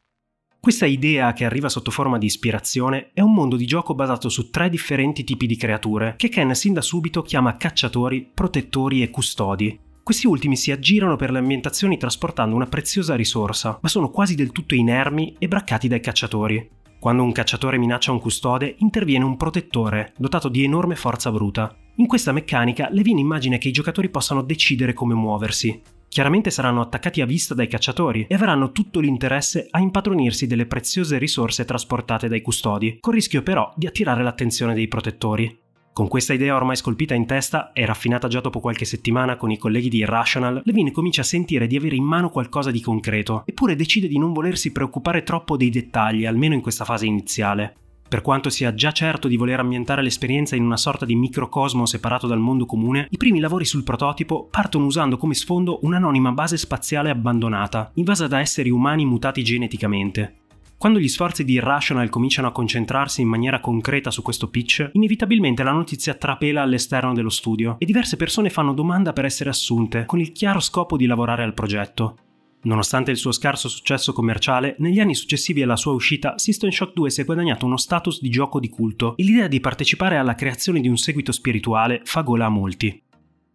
Questa 0.62 0.86
idea 0.86 1.32
che 1.32 1.46
arriva 1.46 1.70
sotto 1.70 1.90
forma 1.90 2.18
di 2.18 2.26
ispirazione 2.26 3.12
è 3.14 3.22
un 3.22 3.34
mondo 3.34 3.56
di 3.56 3.66
gioco 3.66 3.96
basato 3.96 4.28
su 4.28 4.50
tre 4.50 4.70
differenti 4.70 5.24
tipi 5.24 5.48
di 5.48 5.56
creature 5.56 6.16
che 6.18 6.28
Ken 6.28 6.54
sin 6.54 6.74
da 6.74 6.82
subito 6.82 7.22
chiama 7.22 7.56
cacciatori, 7.56 8.30
protettori 8.34 9.02
e 9.02 9.10
custodi. 9.10 9.80
Questi 10.04 10.28
ultimi 10.28 10.58
si 10.58 10.72
aggirano 10.72 11.16
per 11.16 11.32
le 11.32 11.40
ambientazioni 11.40 11.98
trasportando 11.98 12.56
una 12.56 12.66
preziosa 12.66 13.16
risorsa, 13.16 13.80
ma 13.82 13.88
sono 13.88 14.10
quasi 14.10 14.36
del 14.36 14.52
tutto 14.52 14.76
inermi 14.76 15.36
e 15.40 15.48
braccati 15.48 15.88
dai 15.88 16.02
cacciatori. 16.02 16.70
Quando 17.00 17.24
un 17.24 17.32
cacciatore 17.32 17.78
minaccia 17.78 18.12
un 18.12 18.20
custode, 18.20 18.76
interviene 18.80 19.24
un 19.24 19.38
protettore, 19.38 20.12
dotato 20.18 20.50
di 20.50 20.66
enorme 20.66 20.96
forza 20.96 21.32
bruta. 21.32 21.74
In 21.96 22.06
questa 22.06 22.34
meccanica, 22.34 22.90
Levine 22.92 23.22
immagina 23.22 23.58
che 23.58 23.70
i 23.70 23.72
giocatori 23.72 24.10
possano 24.10 24.42
decidere 24.42 24.92
come 24.92 25.14
muoversi. 25.14 25.82
Chiaramente 26.10 26.50
saranno 26.50 26.82
attaccati 26.82 27.22
a 27.22 27.26
vista 27.28 27.54
dai 27.54 27.68
cacciatori 27.68 28.26
e 28.28 28.34
avranno 28.34 28.72
tutto 28.72 29.00
l'interesse 29.00 29.68
a 29.70 29.80
impadronirsi 29.80 30.48
delle 30.48 30.66
preziose 30.66 31.20
risorse 31.20 31.66
trasportate 31.66 32.28
dai 32.28 32.42
custodi, 32.42 32.98
con 33.00 33.14
rischio 33.14 33.44
però 33.44 33.72
di 33.76 33.86
attirare 33.86 34.24
l'attenzione 34.24 34.74
dei 34.74 34.88
protettori. 34.88 35.56
Con 35.94 36.08
questa 36.08 36.34
idea 36.34 36.56
ormai 36.56 36.78
scolpita 36.78 37.14
in 37.14 37.28
testa 37.28 37.74
e 37.74 37.86
raffinata 37.86 38.28
già 38.28 38.40
dopo 38.40 38.60
qualche 38.60 38.86
settimana 38.86 39.36
con 39.36 39.52
i 39.52 39.58
colleghi 39.58 39.90
di 39.90 39.98
Irrational, 39.98 40.62
Levine 40.64 40.92
comincia 40.92 41.22
a 41.22 41.26
sentire 41.26 41.68
di 41.68 41.76
avere 41.76 41.96
in 41.96 42.06
mano 42.06 42.30
qualcosa 42.30 42.72
di 42.72 42.82
concreto, 42.82 43.44
eppure 43.46 43.76
decide 43.76 44.08
di 44.08 44.18
non 44.18 44.34
volersi 44.34 44.72
preoccupare 44.72 45.22
troppo 45.22 45.58
dei 45.58 45.70
dettagli, 45.70 46.26
almeno 46.26 46.56
in 46.56 46.62
questa 46.62 46.86
fase 46.86 47.06
iniziale. 47.06 47.76
Per 48.10 48.22
quanto 48.24 48.50
sia 48.50 48.74
già 48.74 48.92
certo 48.92 49.28
di 49.28 49.38
voler 49.38 49.60
ambientare 49.60 50.02
l'esperienza 50.02 50.56
in 50.56 50.64
una 50.64 50.78
sorta 50.78 51.06
di 51.06 51.16
microcosmo 51.16 51.86
separato 51.86 52.26
dal 52.26 52.40
mondo 52.40 52.66
comune, 52.66 53.06
i 53.12 53.18
primi 53.18 53.40
lavori 53.40 53.66
sul 53.66 53.84
prototipo 53.84 54.48
partono 54.50 54.88
usando 54.88 55.16
come 55.16 55.36
sfondo 55.36 55.78
un'anonima 55.84 56.32
base 56.32 56.58
spaziale 56.58 57.12
abbandonata, 57.12 57.92
invasa 57.94 58.26
da 58.26 58.40
esseri 58.40 58.72
umani 58.72 59.06
mutati 59.06 59.44
geneticamente. 59.44 60.38
Quando 60.80 60.98
gli 60.98 61.08
sforzi 61.08 61.44
di 61.44 61.54
Irrational 61.54 62.10
cominciano 62.10 62.48
a 62.48 62.52
concentrarsi 62.52 63.22
in 63.22 63.28
maniera 63.28 63.60
concreta 63.60 64.10
su 64.10 64.24
questo 64.24 64.50
pitch, 64.50 64.90
inevitabilmente 64.94 65.62
la 65.62 65.74
notizia 65.74 66.16
trapela 66.16 66.64
all'esterno 66.64 67.14
dello 67.14 67.30
studio 67.30 67.76
e 67.78 67.86
diverse 67.86 68.16
persone 68.16 68.50
fanno 68.50 68.74
domanda 68.74 69.14
per 69.14 69.26
essere 69.26 69.52
assunte, 69.52 70.06
con 70.06 70.20
il 70.20 70.32
chiaro 70.32 70.62
scopo 70.62 70.98
di 70.98 71.06
lavorare 71.06 71.44
al 71.44 71.54
progetto. 71.54 72.16
Nonostante 72.62 73.12
il 73.12 73.18
suo 73.18 73.32
scarso 73.32 73.70
successo 73.70 74.12
commerciale, 74.12 74.76
negli 74.80 75.00
anni 75.00 75.16
successivi 75.16 75.62
alla 75.62 75.78
sua 75.78 75.94
uscita, 75.94 76.38
System 76.38 76.70
Shock 76.70 76.94
2 76.94 77.10
si 77.10 77.22
è 77.22 77.26
guadagnato 77.26 77.66
uno 77.66 77.78
status 77.78 78.20
di 78.20 78.30
gioco 78.30 78.60
di 78.60 78.68
culto 78.68 79.16
e 79.16 79.24
l'idea 79.24 79.48
di 79.48 79.62
partecipare 79.62 80.18
alla 80.18 80.36
creazione 80.36 80.82
di 80.82 80.90
un 80.90 80.98
seguito 80.98 81.32
spirituale 81.32 82.02
fa 82.04 82.22
gola 82.22 82.48
a 82.48 82.50
molti. 82.50 83.02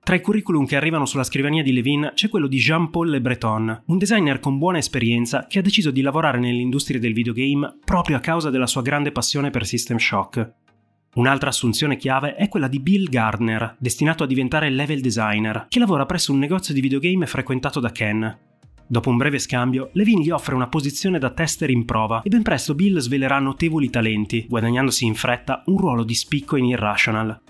Tra 0.03 0.17
i 0.17 0.21
curriculum 0.21 0.67
che 0.67 0.77
arrivano 0.77 1.07
sulla 1.07 1.25
scrivania 1.25 1.63
di 1.63 1.73
Levin 1.73 2.13
c'è 2.15 2.29
quello 2.29 2.47
di 2.47 2.59
Jean-Paul 2.59 3.09
Le 3.09 3.21
Breton, 3.21 3.83
un 3.87 3.99
designer 3.99 4.39
con 4.39 4.59
buona 4.59 4.79
esperienza 4.79 5.47
che 5.47 5.59
ha 5.59 5.63
deciso 5.63 5.91
di 5.91 6.03
lavorare 6.03 6.39
nell'industria 6.39 7.01
del 7.01 7.15
videogame 7.15 7.79
proprio 7.85 8.17
a 8.17 8.21
causa 8.21 8.51
della 8.51 8.67
sua 8.67 8.83
grande 8.83 9.13
passione 9.13 9.51
per 9.51 9.67
System 9.67 9.99
Shock. 9.99 10.53
Un'altra 11.15 11.51
assunzione 11.51 11.97
chiave 11.97 12.35
è 12.35 12.49
quella 12.49 12.69
di 12.69 12.81
Bill 12.81 13.09
Gardner, 13.09 13.77
destinato 13.79 14.25
a 14.25 14.27
diventare 14.27 14.69
level 14.69 15.01
designer, 15.01 15.67
che 15.69 15.79
lavora 15.79 16.07
presso 16.07 16.33
un 16.33 16.39
negozio 16.39 16.75
di 16.75 16.81
videogame 16.81 17.27
frequentato 17.27 17.81
da 17.81 17.91
Ken, 17.91 18.39
Dopo 18.87 19.09
un 19.09 19.17
breve 19.17 19.39
scambio, 19.39 19.89
Levine 19.93 20.23
gli 20.23 20.31
offre 20.31 20.55
una 20.55 20.69
posizione 20.69 21.19
da 21.19 21.31
tester 21.31 21.71
in 21.71 21.85
prova 21.85 22.21
e 22.23 22.29
ben 22.29 22.43
presto 22.43 22.75
Bill 22.75 22.99
svelerà 22.99 23.39
notevoli 23.39 23.89
talenti, 23.89 24.45
guadagnandosi 24.47 25.07
in 25.07 25.15
fretta 25.15 25.63
un 25.67 25.79
ruolo 25.79 26.05
di 26.05 26.15
spicco 26.15 26.57
in 26.57 26.67
Irrational. 26.67 27.41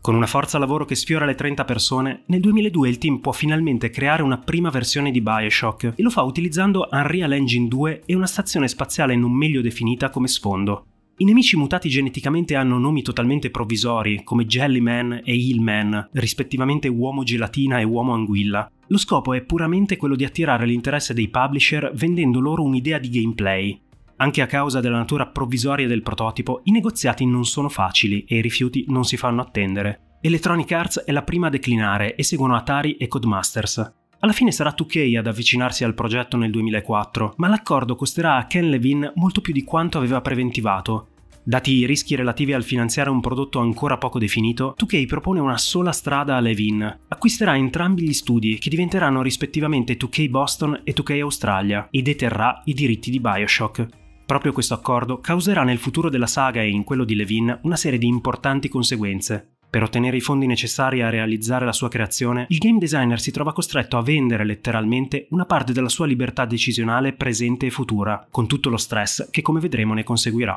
Con 0.00 0.14
una 0.14 0.26
forza 0.26 0.58
lavoro 0.58 0.84
che 0.84 0.94
sfiora 0.94 1.24
le 1.24 1.34
30 1.34 1.64
persone, 1.64 2.22
nel 2.26 2.40
2002 2.40 2.88
il 2.88 2.98
team 2.98 3.18
può 3.20 3.32
finalmente 3.32 3.88
creare 3.88 4.22
una 4.22 4.38
prima 4.38 4.68
versione 4.68 5.10
di 5.10 5.22
Bioshock 5.22 5.94
e 5.96 6.02
lo 6.02 6.10
fa 6.10 6.22
utilizzando 6.22 6.88
Unreal 6.90 7.32
Engine 7.32 7.68
2 7.68 8.02
e 8.04 8.14
una 8.14 8.26
stazione 8.26 8.68
spaziale 8.68 9.16
non 9.16 9.32
meglio 9.32 9.62
definita 9.62 10.10
come 10.10 10.28
sfondo. 10.28 10.86
I 11.16 11.24
nemici 11.24 11.56
mutati 11.56 11.88
geneticamente 11.88 12.54
hanno 12.54 12.76
nomi 12.76 13.00
totalmente 13.00 13.50
provvisori, 13.50 14.24
come 14.24 14.46
Jellyman 14.46 15.22
e 15.24 15.34
Hillman, 15.34 16.10
rispettivamente 16.12 16.88
uomo 16.88 17.22
gelatina 17.22 17.78
e 17.78 17.84
uomo 17.84 18.12
anguilla. 18.12 18.68
Lo 18.88 18.98
scopo 18.98 19.32
è 19.32 19.42
puramente 19.42 19.96
quello 19.96 20.14
di 20.14 20.24
attirare 20.24 20.66
l'interesse 20.66 21.14
dei 21.14 21.28
publisher 21.28 21.92
vendendo 21.94 22.40
loro 22.40 22.62
un'idea 22.62 22.98
di 22.98 23.08
gameplay. 23.08 23.80
Anche 24.16 24.42
a 24.42 24.46
causa 24.46 24.80
della 24.80 24.98
natura 24.98 25.26
provvisoria 25.26 25.88
del 25.88 26.02
prototipo, 26.02 26.60
i 26.64 26.70
negoziati 26.70 27.24
non 27.26 27.44
sono 27.44 27.68
facili 27.68 28.24
e 28.24 28.36
i 28.36 28.42
rifiuti 28.42 28.84
non 28.88 29.04
si 29.04 29.16
fanno 29.16 29.40
attendere. 29.40 30.18
Electronic 30.20 30.70
Arts 30.72 31.02
è 31.04 31.12
la 31.12 31.22
prima 31.22 31.48
a 31.48 31.50
declinare 31.50 32.14
e 32.14 32.22
seguono 32.22 32.54
Atari 32.54 32.96
e 32.96 33.08
Codemasters. 33.08 33.92
Alla 34.20 34.32
fine 34.32 34.52
sarà 34.52 34.74
2K 34.74 35.18
ad 35.18 35.26
avvicinarsi 35.26 35.84
al 35.84 35.94
progetto 35.94 36.36
nel 36.36 36.50
2004, 36.50 37.34
ma 37.36 37.48
l'accordo 37.48 37.94
costerà 37.96 38.36
a 38.36 38.46
Ken 38.46 38.70
Levine 38.70 39.12
molto 39.16 39.40
più 39.40 39.52
di 39.52 39.64
quanto 39.64 39.98
aveva 39.98 40.20
preventivato. 40.20 41.08
Dati 41.46 41.72
i 41.72 41.84
rischi 41.84 42.14
relativi 42.14 42.54
al 42.54 42.64
finanziare 42.64 43.10
un 43.10 43.20
prodotto 43.20 43.58
ancora 43.58 43.98
poco 43.98 44.18
definito, 44.18 44.74
2K 44.78 45.04
propone 45.04 45.40
una 45.40 45.58
sola 45.58 45.92
strada 45.92 46.36
a 46.36 46.40
Levine. 46.40 47.00
Acquisterà 47.08 47.54
entrambi 47.54 48.00
gli 48.00 48.14
studi, 48.14 48.56
che 48.56 48.70
diventeranno 48.70 49.20
rispettivamente 49.20 49.98
2K 49.98 50.30
Boston 50.30 50.80
e 50.84 50.94
2K 50.94 51.20
Australia, 51.20 51.88
e 51.90 52.00
deterrà 52.00 52.62
i 52.64 52.72
diritti 52.72 53.10
di 53.10 53.20
Bioshock. 53.20 53.86
Proprio 54.24 54.52
questo 54.52 54.72
accordo 54.72 55.20
causerà 55.20 55.64
nel 55.64 55.76
futuro 55.76 56.08
della 56.08 56.26
saga 56.26 56.62
e 56.62 56.70
in 56.70 56.82
quello 56.82 57.04
di 57.04 57.14
Levine 57.14 57.58
una 57.64 57.76
serie 57.76 57.98
di 57.98 58.06
importanti 58.06 58.70
conseguenze. 58.70 59.56
Per 59.68 59.82
ottenere 59.82 60.16
i 60.16 60.22
fondi 60.22 60.46
necessari 60.46 61.02
a 61.02 61.10
realizzare 61.10 61.66
la 61.66 61.72
sua 61.72 61.90
creazione, 61.90 62.46
il 62.48 62.58
game 62.58 62.78
designer 62.78 63.20
si 63.20 63.32
trova 63.32 63.52
costretto 63.52 63.98
a 63.98 64.02
vendere 64.02 64.46
letteralmente 64.46 65.26
una 65.30 65.44
parte 65.44 65.74
della 65.74 65.90
sua 65.90 66.06
libertà 66.06 66.46
decisionale 66.46 67.12
presente 67.12 67.66
e 67.66 67.70
futura, 67.70 68.26
con 68.30 68.46
tutto 68.46 68.70
lo 68.70 68.78
stress 68.78 69.28
che 69.30 69.42
come 69.42 69.60
vedremo 69.60 69.92
ne 69.92 70.04
conseguirà. 70.04 70.56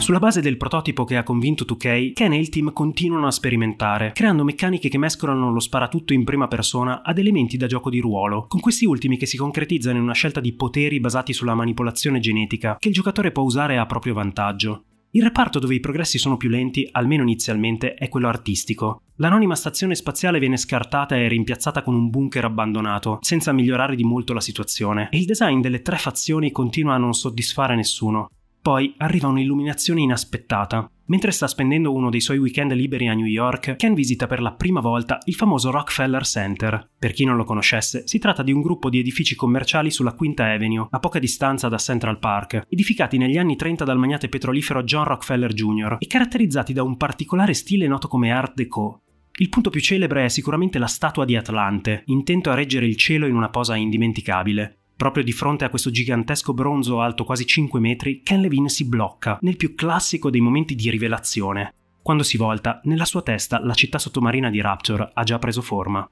Sulla 0.00 0.18
base 0.18 0.40
del 0.40 0.56
prototipo 0.56 1.04
che 1.04 1.18
ha 1.18 1.22
convinto 1.22 1.64
2K, 1.64 2.14
Ken 2.14 2.32
e 2.32 2.38
il 2.38 2.48
team 2.48 2.72
continuano 2.72 3.26
a 3.26 3.30
sperimentare, 3.30 4.12
creando 4.12 4.42
meccaniche 4.42 4.88
che 4.88 4.98
mescolano 4.98 5.52
lo 5.52 5.60
sparatutto 5.60 6.14
in 6.14 6.24
prima 6.24 6.48
persona 6.48 7.02
ad 7.04 7.18
elementi 7.18 7.58
da 7.58 7.66
gioco 7.66 7.90
di 7.90 8.00
ruolo, 8.00 8.46
con 8.48 8.60
questi 8.60 8.86
ultimi 8.86 9.18
che 9.18 9.26
si 9.26 9.36
concretizzano 9.36 9.98
in 9.98 10.02
una 10.02 10.14
scelta 10.14 10.40
di 10.40 10.54
poteri 10.54 11.00
basati 11.00 11.34
sulla 11.34 11.54
manipolazione 11.54 12.18
genetica, 12.18 12.76
che 12.78 12.88
il 12.88 12.94
giocatore 12.94 13.30
può 13.30 13.42
usare 13.42 13.76
a 13.76 13.86
proprio 13.86 14.14
vantaggio. 14.14 14.84
Il 15.10 15.22
reparto 15.22 15.58
dove 15.58 15.74
i 15.74 15.80
progressi 15.80 16.18
sono 16.18 16.38
più 16.38 16.48
lenti, 16.48 16.88
almeno 16.90 17.22
inizialmente, 17.22 17.94
è 17.94 18.08
quello 18.08 18.28
artistico. 18.28 19.02
L'anonima 19.16 19.54
stazione 19.54 19.94
spaziale 19.94 20.38
viene 20.38 20.56
scartata 20.56 21.14
e 21.14 21.28
rimpiazzata 21.28 21.82
con 21.82 21.94
un 21.94 22.08
bunker 22.08 22.46
abbandonato, 22.46 23.18
senza 23.20 23.52
migliorare 23.52 23.96
di 23.96 24.04
molto 24.04 24.32
la 24.32 24.40
situazione, 24.40 25.08
e 25.10 25.18
il 25.18 25.26
design 25.26 25.60
delle 25.60 25.82
tre 25.82 25.98
fazioni 25.98 26.50
continua 26.50 26.94
a 26.94 26.98
non 26.98 27.12
soddisfare 27.12 27.76
nessuno. 27.76 28.28
Poi 28.62 28.94
arriva 28.98 29.28
un'illuminazione 29.28 30.02
inaspettata. 30.02 30.90
Mentre 31.06 31.30
sta 31.30 31.48
spendendo 31.48 31.94
uno 31.94 32.10
dei 32.10 32.20
suoi 32.20 32.36
weekend 32.36 32.72
liberi 32.72 33.08
a 33.08 33.14
New 33.14 33.24
York, 33.24 33.76
Ken 33.76 33.94
visita 33.94 34.26
per 34.26 34.42
la 34.42 34.52
prima 34.52 34.80
volta 34.80 35.18
il 35.24 35.34
famoso 35.34 35.70
Rockefeller 35.70 36.24
Center. 36.24 36.90
Per 36.98 37.12
chi 37.12 37.24
non 37.24 37.36
lo 37.36 37.44
conoscesse, 37.44 38.06
si 38.06 38.18
tratta 38.18 38.42
di 38.42 38.52
un 38.52 38.60
gruppo 38.60 38.90
di 38.90 38.98
edifici 38.98 39.34
commerciali 39.34 39.90
sulla 39.90 40.12
Quinta 40.12 40.44
Avenue, 40.44 40.88
a 40.90 40.98
poca 40.98 41.18
distanza 41.18 41.68
da 41.68 41.78
Central 41.78 42.18
Park, 42.18 42.66
edificati 42.68 43.16
negli 43.16 43.38
anni 43.38 43.56
30 43.56 43.84
dal 43.84 43.98
magnate 43.98 44.28
petrolifero 44.28 44.82
John 44.82 45.04
Rockefeller 45.04 45.52
Jr. 45.54 45.96
e 45.98 46.06
caratterizzati 46.06 46.74
da 46.74 46.82
un 46.82 46.98
particolare 46.98 47.54
stile 47.54 47.88
noto 47.88 48.08
come 48.08 48.30
Art 48.30 48.54
Deco. 48.54 49.00
Il 49.38 49.48
punto 49.48 49.70
più 49.70 49.80
celebre 49.80 50.26
è 50.26 50.28
sicuramente 50.28 50.78
la 50.78 50.86
statua 50.86 51.24
di 51.24 51.34
Atlante, 51.34 52.02
intento 52.06 52.50
a 52.50 52.54
reggere 52.54 52.84
il 52.84 52.96
cielo 52.96 53.26
in 53.26 53.34
una 53.34 53.48
posa 53.48 53.74
indimenticabile. 53.74 54.79
Proprio 55.00 55.24
di 55.24 55.32
fronte 55.32 55.64
a 55.64 55.70
questo 55.70 55.90
gigantesco 55.90 56.52
bronzo 56.52 57.00
alto 57.00 57.24
quasi 57.24 57.46
5 57.46 57.80
metri, 57.80 58.20
Ken 58.22 58.42
Levine 58.42 58.68
si 58.68 58.86
blocca, 58.86 59.38
nel 59.40 59.56
più 59.56 59.74
classico 59.74 60.28
dei 60.28 60.42
momenti 60.42 60.74
di 60.74 60.90
rivelazione. 60.90 61.72
Quando 62.02 62.22
si 62.22 62.36
volta, 62.36 62.82
nella 62.84 63.06
sua 63.06 63.22
testa 63.22 63.64
la 63.64 63.72
città 63.72 63.98
sottomarina 63.98 64.50
di 64.50 64.60
Rapture 64.60 65.10
ha 65.14 65.24
già 65.24 65.38
preso 65.38 65.62
forma. 65.62 66.06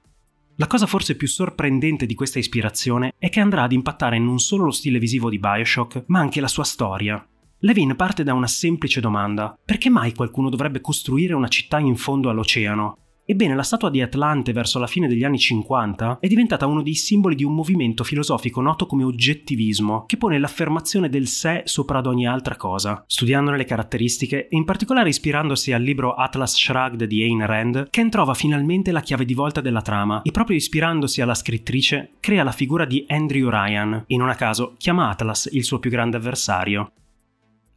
La 0.55 0.65
cosa 0.65 0.87
forse 0.87 1.15
più 1.15 1.27
sorprendente 1.27 2.07
di 2.07 2.15
questa 2.15 2.39
ispirazione 2.39 3.13
è 3.19 3.29
che 3.29 3.39
andrà 3.39 3.61
ad 3.61 3.73
impattare 3.73 4.17
non 4.17 4.39
solo 4.39 4.63
lo 4.63 4.71
stile 4.71 4.97
visivo 4.97 5.29
di 5.29 5.37
Bioshock, 5.37 6.05
ma 6.07 6.17
anche 6.17 6.41
la 6.41 6.47
sua 6.47 6.63
storia. 6.63 7.23
Levine 7.59 7.93
parte 7.93 8.23
da 8.23 8.33
una 8.33 8.47
semplice 8.47 8.99
domanda: 8.99 9.55
perché 9.63 9.91
mai 9.91 10.15
qualcuno 10.15 10.49
dovrebbe 10.49 10.81
costruire 10.81 11.35
una 11.35 11.47
città 11.47 11.77
in 11.77 11.95
fondo 11.95 12.31
all'oceano? 12.31 12.97
Ebbene, 13.29 13.53
la 13.53 13.61
statua 13.61 13.91
di 13.91 14.01
Atlante 14.01 14.53
verso 14.53 14.79
la 14.79 14.87
fine 14.87 15.07
degli 15.07 15.23
anni 15.23 15.37
50 15.37 16.17
è 16.19 16.25
diventata 16.25 16.65
uno 16.65 16.81
dei 16.81 16.95
simboli 16.95 17.35
di 17.35 17.43
un 17.43 17.53
movimento 17.53 18.03
filosofico 18.03 18.59
noto 18.59 18.87
come 18.87 19.03
oggettivismo, 19.03 20.05
che 20.07 20.17
pone 20.17 20.39
l'affermazione 20.39 21.09
del 21.09 21.27
sé 21.27 21.61
sopra 21.65 21.99
ad 21.99 22.07
ogni 22.07 22.25
altra 22.25 22.55
cosa. 22.55 23.03
Studiandone 23.05 23.55
le 23.55 23.65
caratteristiche 23.65 24.47
e 24.47 24.57
in 24.57 24.65
particolare 24.65 25.09
ispirandosi 25.09 25.71
al 25.73 25.83
libro 25.83 26.15
Atlas 26.15 26.55
Shrugged 26.55 27.03
di 27.03 27.21
Ayn 27.21 27.45
Rand, 27.45 27.89
Ken 27.91 28.09
trova 28.09 28.33
finalmente 28.33 28.91
la 28.91 29.01
chiave 29.01 29.25
di 29.25 29.35
volta 29.35 29.61
della 29.61 29.83
trama 29.83 30.23
e 30.23 30.31
proprio 30.31 30.57
ispirandosi 30.57 31.21
alla 31.21 31.35
scrittrice 31.35 32.13
crea 32.19 32.43
la 32.43 32.51
figura 32.51 32.85
di 32.85 33.05
Andrew 33.09 33.47
Ryan 33.47 34.05
e 34.07 34.17
non 34.17 34.29
a 34.29 34.35
caso 34.35 34.73
chiama 34.79 35.07
Atlas 35.07 35.47
il 35.51 35.63
suo 35.63 35.77
più 35.77 35.91
grande 35.91 36.17
avversario. 36.17 36.93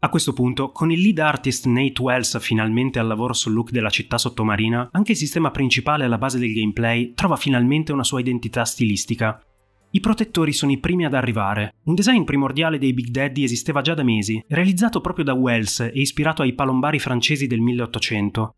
A 0.04 0.08
questo 0.08 0.32
punto, 0.32 0.72
con 0.72 0.90
il 0.90 1.00
lead 1.00 1.20
artist 1.20 1.66
Nate 1.66 2.02
Wells 2.02 2.36
finalmente 2.40 2.98
al 2.98 3.06
lavoro 3.06 3.32
sul 3.34 3.52
look 3.52 3.70
della 3.70 3.88
città 3.88 4.18
sottomarina, 4.18 4.88
anche 4.90 5.12
il 5.12 5.16
sistema 5.16 5.52
principale 5.52 6.04
alla 6.04 6.18
base 6.18 6.40
del 6.40 6.52
gameplay 6.52 7.12
trova 7.14 7.36
finalmente 7.36 7.92
una 7.92 8.02
sua 8.02 8.18
identità 8.18 8.64
stilistica. 8.64 9.40
I 9.92 10.00
protettori 10.00 10.52
sono 10.52 10.72
i 10.72 10.80
primi 10.80 11.04
ad 11.04 11.14
arrivare. 11.14 11.76
Un 11.84 11.94
design 11.94 12.24
primordiale 12.24 12.78
dei 12.78 12.92
Big 12.92 13.10
Daddy 13.10 13.44
esisteva 13.44 13.80
già 13.80 13.94
da 13.94 14.02
mesi, 14.02 14.42
realizzato 14.48 15.00
proprio 15.00 15.24
da 15.24 15.34
Wells 15.34 15.78
e 15.78 15.92
ispirato 15.94 16.42
ai 16.42 16.54
palombari 16.54 16.98
francesi 16.98 17.46
del 17.46 17.60
1800. 17.60 18.54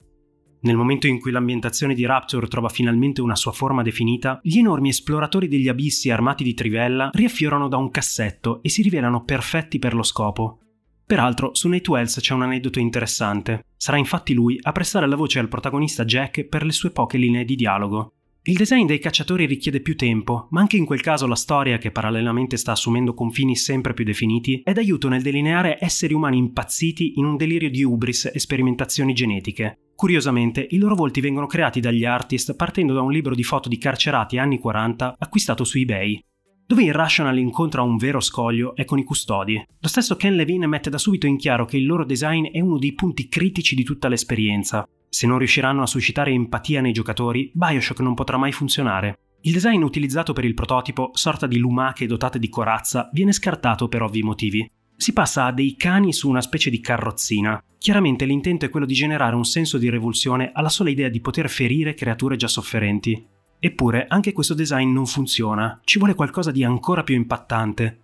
Nel 0.62 0.76
momento 0.76 1.06
in 1.08 1.20
cui 1.20 1.30
l'ambientazione 1.30 1.92
di 1.92 2.06
Rapture 2.06 2.48
trova 2.48 2.70
finalmente 2.70 3.20
una 3.20 3.36
sua 3.36 3.52
forma 3.52 3.82
definita, 3.82 4.40
gli 4.42 4.56
enormi 4.56 4.88
esploratori 4.88 5.46
degli 5.48 5.68
abissi 5.68 6.10
armati 6.10 6.42
di 6.42 6.54
trivella 6.54 7.10
riaffiorano 7.12 7.68
da 7.68 7.76
un 7.76 7.90
cassetto 7.90 8.62
e 8.62 8.70
si 8.70 8.80
rivelano 8.80 9.24
perfetti 9.24 9.78
per 9.78 9.92
lo 9.92 10.02
scopo. 10.02 10.60
Peraltro, 11.06 11.54
su 11.54 11.68
Nate 11.68 11.90
Wells 11.90 12.18
c'è 12.18 12.32
un 12.32 12.42
aneddoto 12.42 12.78
interessante. 12.78 13.66
Sarà 13.76 13.98
infatti 13.98 14.32
lui 14.32 14.58
a 14.62 14.72
prestare 14.72 15.06
la 15.06 15.16
voce 15.16 15.38
al 15.38 15.48
protagonista 15.48 16.04
Jack 16.04 16.44
per 16.44 16.64
le 16.64 16.72
sue 16.72 16.90
poche 16.90 17.18
linee 17.18 17.44
di 17.44 17.56
dialogo. 17.56 18.14
Il 18.46 18.56
design 18.56 18.86
dei 18.86 18.98
cacciatori 18.98 19.46
richiede 19.46 19.80
più 19.80 19.96
tempo, 19.96 20.48
ma 20.50 20.60
anche 20.60 20.76
in 20.76 20.84
quel 20.84 21.00
caso 21.00 21.26
la 21.26 21.34
storia, 21.34 21.78
che 21.78 21.90
parallelamente 21.90 22.58
sta 22.58 22.72
assumendo 22.72 23.14
confini 23.14 23.56
sempre 23.56 23.94
più 23.94 24.04
definiti, 24.04 24.60
è 24.62 24.72
d'aiuto 24.72 25.08
nel 25.08 25.22
delineare 25.22 25.78
esseri 25.80 26.12
umani 26.12 26.36
impazziti 26.36 27.14
in 27.16 27.24
un 27.24 27.36
delirio 27.36 27.70
di 27.70 27.82
ubris 27.82 28.30
e 28.32 28.38
sperimentazioni 28.38 29.14
genetiche. 29.14 29.78
Curiosamente, 29.94 30.66
i 30.70 30.76
loro 30.76 30.94
volti 30.94 31.20
vengono 31.20 31.46
creati 31.46 31.80
dagli 31.80 32.04
artist 32.04 32.54
partendo 32.54 32.92
da 32.92 33.00
un 33.00 33.12
libro 33.12 33.34
di 33.34 33.44
foto 33.44 33.70
di 33.70 33.78
carcerati 33.78 34.36
anni 34.36 34.58
40 34.58 35.16
acquistato 35.18 35.64
su 35.64 35.78
eBay. 35.78 36.22
Dove 36.66 36.84
Irrational 36.84 37.36
incontra 37.36 37.82
un 37.82 37.98
vero 37.98 38.20
scoglio 38.20 38.74
è 38.74 38.86
con 38.86 38.98
i 38.98 39.04
custodi. 39.04 39.62
Lo 39.80 39.88
stesso 39.88 40.16
Ken 40.16 40.34
Levine 40.34 40.66
mette 40.66 40.88
da 40.88 40.96
subito 40.96 41.26
in 41.26 41.36
chiaro 41.36 41.66
che 41.66 41.76
il 41.76 41.84
loro 41.84 42.06
design 42.06 42.46
è 42.46 42.60
uno 42.60 42.78
dei 42.78 42.94
punti 42.94 43.28
critici 43.28 43.74
di 43.74 43.84
tutta 43.84 44.08
l'esperienza. 44.08 44.88
Se 45.06 45.26
non 45.26 45.36
riusciranno 45.36 45.82
a 45.82 45.86
suscitare 45.86 46.30
empatia 46.30 46.80
nei 46.80 46.92
giocatori, 46.92 47.50
Bioshock 47.52 48.00
non 48.00 48.14
potrà 48.14 48.38
mai 48.38 48.52
funzionare. 48.52 49.18
Il 49.42 49.52
design 49.52 49.82
utilizzato 49.82 50.32
per 50.32 50.46
il 50.46 50.54
prototipo, 50.54 51.10
sorta 51.12 51.46
di 51.46 51.58
lumache 51.58 52.06
dotate 52.06 52.38
di 52.38 52.48
corazza, 52.48 53.10
viene 53.12 53.32
scartato 53.32 53.86
per 53.88 54.00
ovvi 54.00 54.22
motivi. 54.22 54.66
Si 54.96 55.12
passa 55.12 55.44
a 55.44 55.52
dei 55.52 55.76
cani 55.76 56.14
su 56.14 56.30
una 56.30 56.40
specie 56.40 56.70
di 56.70 56.80
carrozzina. 56.80 57.62
Chiaramente 57.76 58.24
l'intento 58.24 58.64
è 58.64 58.70
quello 58.70 58.86
di 58.86 58.94
generare 58.94 59.36
un 59.36 59.44
senso 59.44 59.76
di 59.76 59.90
revulsione 59.90 60.50
alla 60.54 60.70
sola 60.70 60.88
idea 60.88 61.10
di 61.10 61.20
poter 61.20 61.50
ferire 61.50 61.92
creature 61.92 62.36
già 62.36 62.48
sofferenti. 62.48 63.32
Eppure 63.64 64.04
anche 64.08 64.34
questo 64.34 64.52
design 64.52 64.92
non 64.92 65.06
funziona, 65.06 65.80
ci 65.84 65.96
vuole 65.96 66.14
qualcosa 66.14 66.50
di 66.50 66.62
ancora 66.62 67.02
più 67.02 67.14
impattante. 67.14 68.00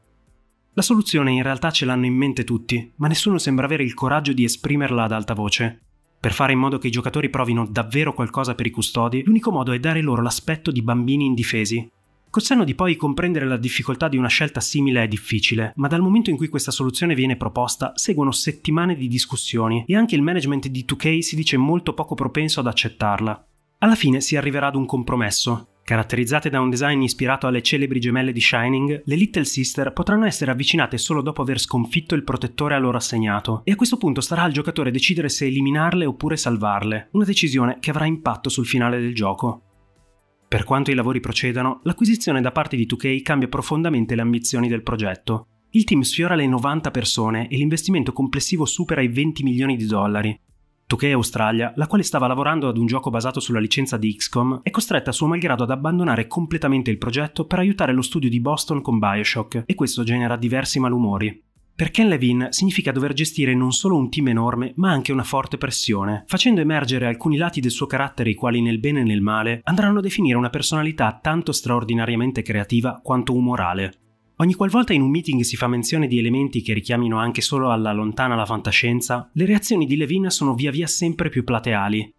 La 0.73 0.81
soluzione 0.81 1.33
in 1.33 1.43
realtà 1.43 1.71
ce 1.71 1.85
l'hanno 1.85 2.07
in 2.07 2.15
mente 2.15 2.45
tutti, 2.45 2.91
ma 2.97 3.09
nessuno 3.09 3.37
sembra 3.37 3.67
avere 3.67 3.83
il 3.83 3.93
coraggio 3.93 4.33
di 4.33 4.43
esprimerla 4.43 5.03
ad 5.03 5.13
alta 5.13 5.35
voce. 5.35 5.81
Per 6.19 6.33
fare 6.33 6.55
in 6.55 6.59
modo 6.59 6.79
che 6.79 6.87
i 6.87 6.91
giocatori 6.91 7.29
provino 7.29 7.67
davvero 7.67 8.15
qualcosa 8.15 8.55
per 8.55 8.65
i 8.65 8.71
custodi, 8.71 9.23
l'unico 9.23 9.51
modo 9.51 9.73
è 9.73 9.79
dare 9.79 10.01
loro 10.01 10.23
l'aspetto 10.23 10.71
di 10.71 10.81
bambini 10.81 11.27
indifesi. 11.27 11.87
Col 12.31 12.43
senno 12.43 12.65
di 12.65 12.75
poi 12.75 12.97
comprendere 12.97 13.45
la 13.45 13.59
difficoltà 13.59 14.09
di 14.09 14.17
una 14.17 14.29
scelta 14.29 14.61
simile 14.61 15.03
è 15.03 15.09
difficile, 15.09 15.75
ma 15.77 15.89
dal 15.89 16.01
momento 16.01 16.31
in 16.31 16.39
cui 16.39 16.49
questa 16.49 16.71
soluzione 16.71 17.15
viene 17.15 17.37
proposta 17.37 17.93
seguono 17.97 18.31
settimane 18.31 18.95
di 18.95 19.09
discussioni 19.09 19.85
e 19.87 19.95
anche 19.95 20.15
il 20.15 20.23
management 20.23 20.69
di 20.69 20.87
2K 20.89 21.19
si 21.19 21.37
dice 21.37 21.59
molto 21.59 21.93
poco 21.93 22.15
propenso 22.15 22.61
ad 22.61 22.67
accettarla. 22.67 23.45
Alla 23.83 23.95
fine 23.95 24.21
si 24.21 24.37
arriverà 24.37 24.67
ad 24.67 24.75
un 24.75 24.85
compromesso. 24.85 25.69
Caratterizzate 25.83 26.51
da 26.51 26.61
un 26.61 26.69
design 26.69 27.01
ispirato 27.01 27.47
alle 27.47 27.63
celebri 27.63 27.99
gemelle 27.99 28.31
di 28.31 28.41
Shining, 28.41 29.03
le 29.07 29.15
Little 29.17 29.47
Sister 29.47 29.95
potranno 29.95 30.27
essere 30.27 30.51
avvicinate 30.51 30.99
solo 30.99 31.23
dopo 31.23 31.41
aver 31.41 31.59
sconfitto 31.59 32.15
il 32.15 32.23
protettore 32.23 32.75
a 32.75 32.79
loro 32.79 32.99
assegnato, 32.99 33.63
e 33.65 33.73
a 33.73 33.77
questo 33.77 33.97
punto 33.97 34.21
starà 34.21 34.43
al 34.43 34.53
giocatore 34.53 34.91
decidere 34.91 35.31
se 35.31 35.47
eliminarle 35.47 36.05
oppure 36.05 36.37
salvarle, 36.37 37.09
una 37.13 37.25
decisione 37.25 37.79
che 37.81 37.89
avrà 37.89 38.05
impatto 38.05 38.51
sul 38.51 38.67
finale 38.67 39.01
del 39.01 39.15
gioco. 39.15 39.63
Per 40.47 40.65
quanto 40.65 40.91
i 40.91 40.95
lavori 40.95 41.21
procedano, 41.21 41.81
l'acquisizione 41.85 42.43
da 42.43 42.53
parte 42.53 42.77
di 42.77 42.87
2K 42.87 43.23
cambia 43.23 43.49
profondamente 43.49 44.15
le 44.15 44.21
ambizioni 44.21 44.69
del 44.69 44.83
progetto. 44.83 45.47
Il 45.71 45.85
team 45.85 46.03
sfiora 46.03 46.35
le 46.35 46.47
90 46.47 46.91
persone 46.91 47.49
e 47.49 47.57
l'investimento 47.57 48.13
complessivo 48.13 48.67
supera 48.67 49.01
i 49.01 49.09
20 49.09 49.43
milioni 49.43 49.77
di 49.77 49.87
dollari, 49.87 50.39
2K 50.91 51.13
Australia, 51.13 51.73
la 51.77 51.87
quale 51.87 52.03
stava 52.03 52.27
lavorando 52.27 52.67
ad 52.67 52.77
un 52.77 52.87
gioco 52.87 53.11
basato 53.11 53.39
sulla 53.39 53.61
licenza 53.61 53.97
di 53.97 54.13
XCOM, 54.13 54.63
è 54.65 54.71
costretta 54.71 55.11
a 55.11 55.13
suo 55.13 55.29
malgrado 55.29 55.63
ad 55.63 55.71
abbandonare 55.71 56.27
completamente 56.27 56.91
il 56.91 56.99
progetto 56.99 57.45
per 57.45 57.61
aiutare 57.61 57.93
lo 57.93 58.03
studio 58.03 58.29
di 58.29 58.41
Boston 58.41 58.83
con 58.83 58.99
Bioshock, 58.99 59.63
e 59.67 59.75
questo 59.77 60.03
genera 60.03 60.37
diversi 60.37 60.81
malumori. 60.81 61.45
Per 61.81 61.93
Ken 61.93 62.09
Levine 62.09 62.49
significa 62.51 62.91
dover 62.91 63.13
gestire 63.13 63.55
non 63.55 63.71
solo 63.71 63.97
un 63.97 64.11
team 64.11 64.29
enorme, 64.29 64.73
ma 64.77 64.91
anche 64.91 65.13
una 65.13 65.23
forte 65.23 65.57
pressione, 65.57 66.25
facendo 66.27 66.61
emergere 66.61 67.07
alcuni 67.07 67.37
lati 67.37 67.61
del 67.61 67.71
suo 67.71 67.87
carattere 67.87 68.31
i 68.31 68.35
quali 68.35 68.61
nel 68.61 68.81
bene 68.81 69.01
e 69.01 69.05
nel 69.05 69.23
male 69.23 69.61
andranno 69.65 70.01
a 70.01 70.03
definire 70.03 70.37
una 70.37 70.51
personalità 70.51 71.21
tanto 71.23 71.53
straordinariamente 71.53 72.43
creativa 72.43 73.01
quanto 73.03 73.33
umorale. 73.33 74.00
Ogni 74.41 74.55
qualvolta 74.55 74.95
in 74.95 75.03
un 75.03 75.11
meeting 75.11 75.43
si 75.43 75.55
fa 75.55 75.69
menzione 75.69 76.07
di 76.07 76.19
elementi 76.19 76.63
che 76.63 76.73
richiamino 76.73 77.19
anche 77.19 77.43
solo 77.43 77.71
alla 77.71 77.93
lontana 77.93 78.35
la 78.35 78.47
fantascienza, 78.47 79.29
le 79.35 79.45
reazioni 79.45 79.85
di 79.85 79.99
Levin 79.99 80.31
sono 80.31 80.55
via 80.55 80.71
via 80.71 80.87
sempre 80.87 81.29
più 81.29 81.45
plateali. 81.45 82.11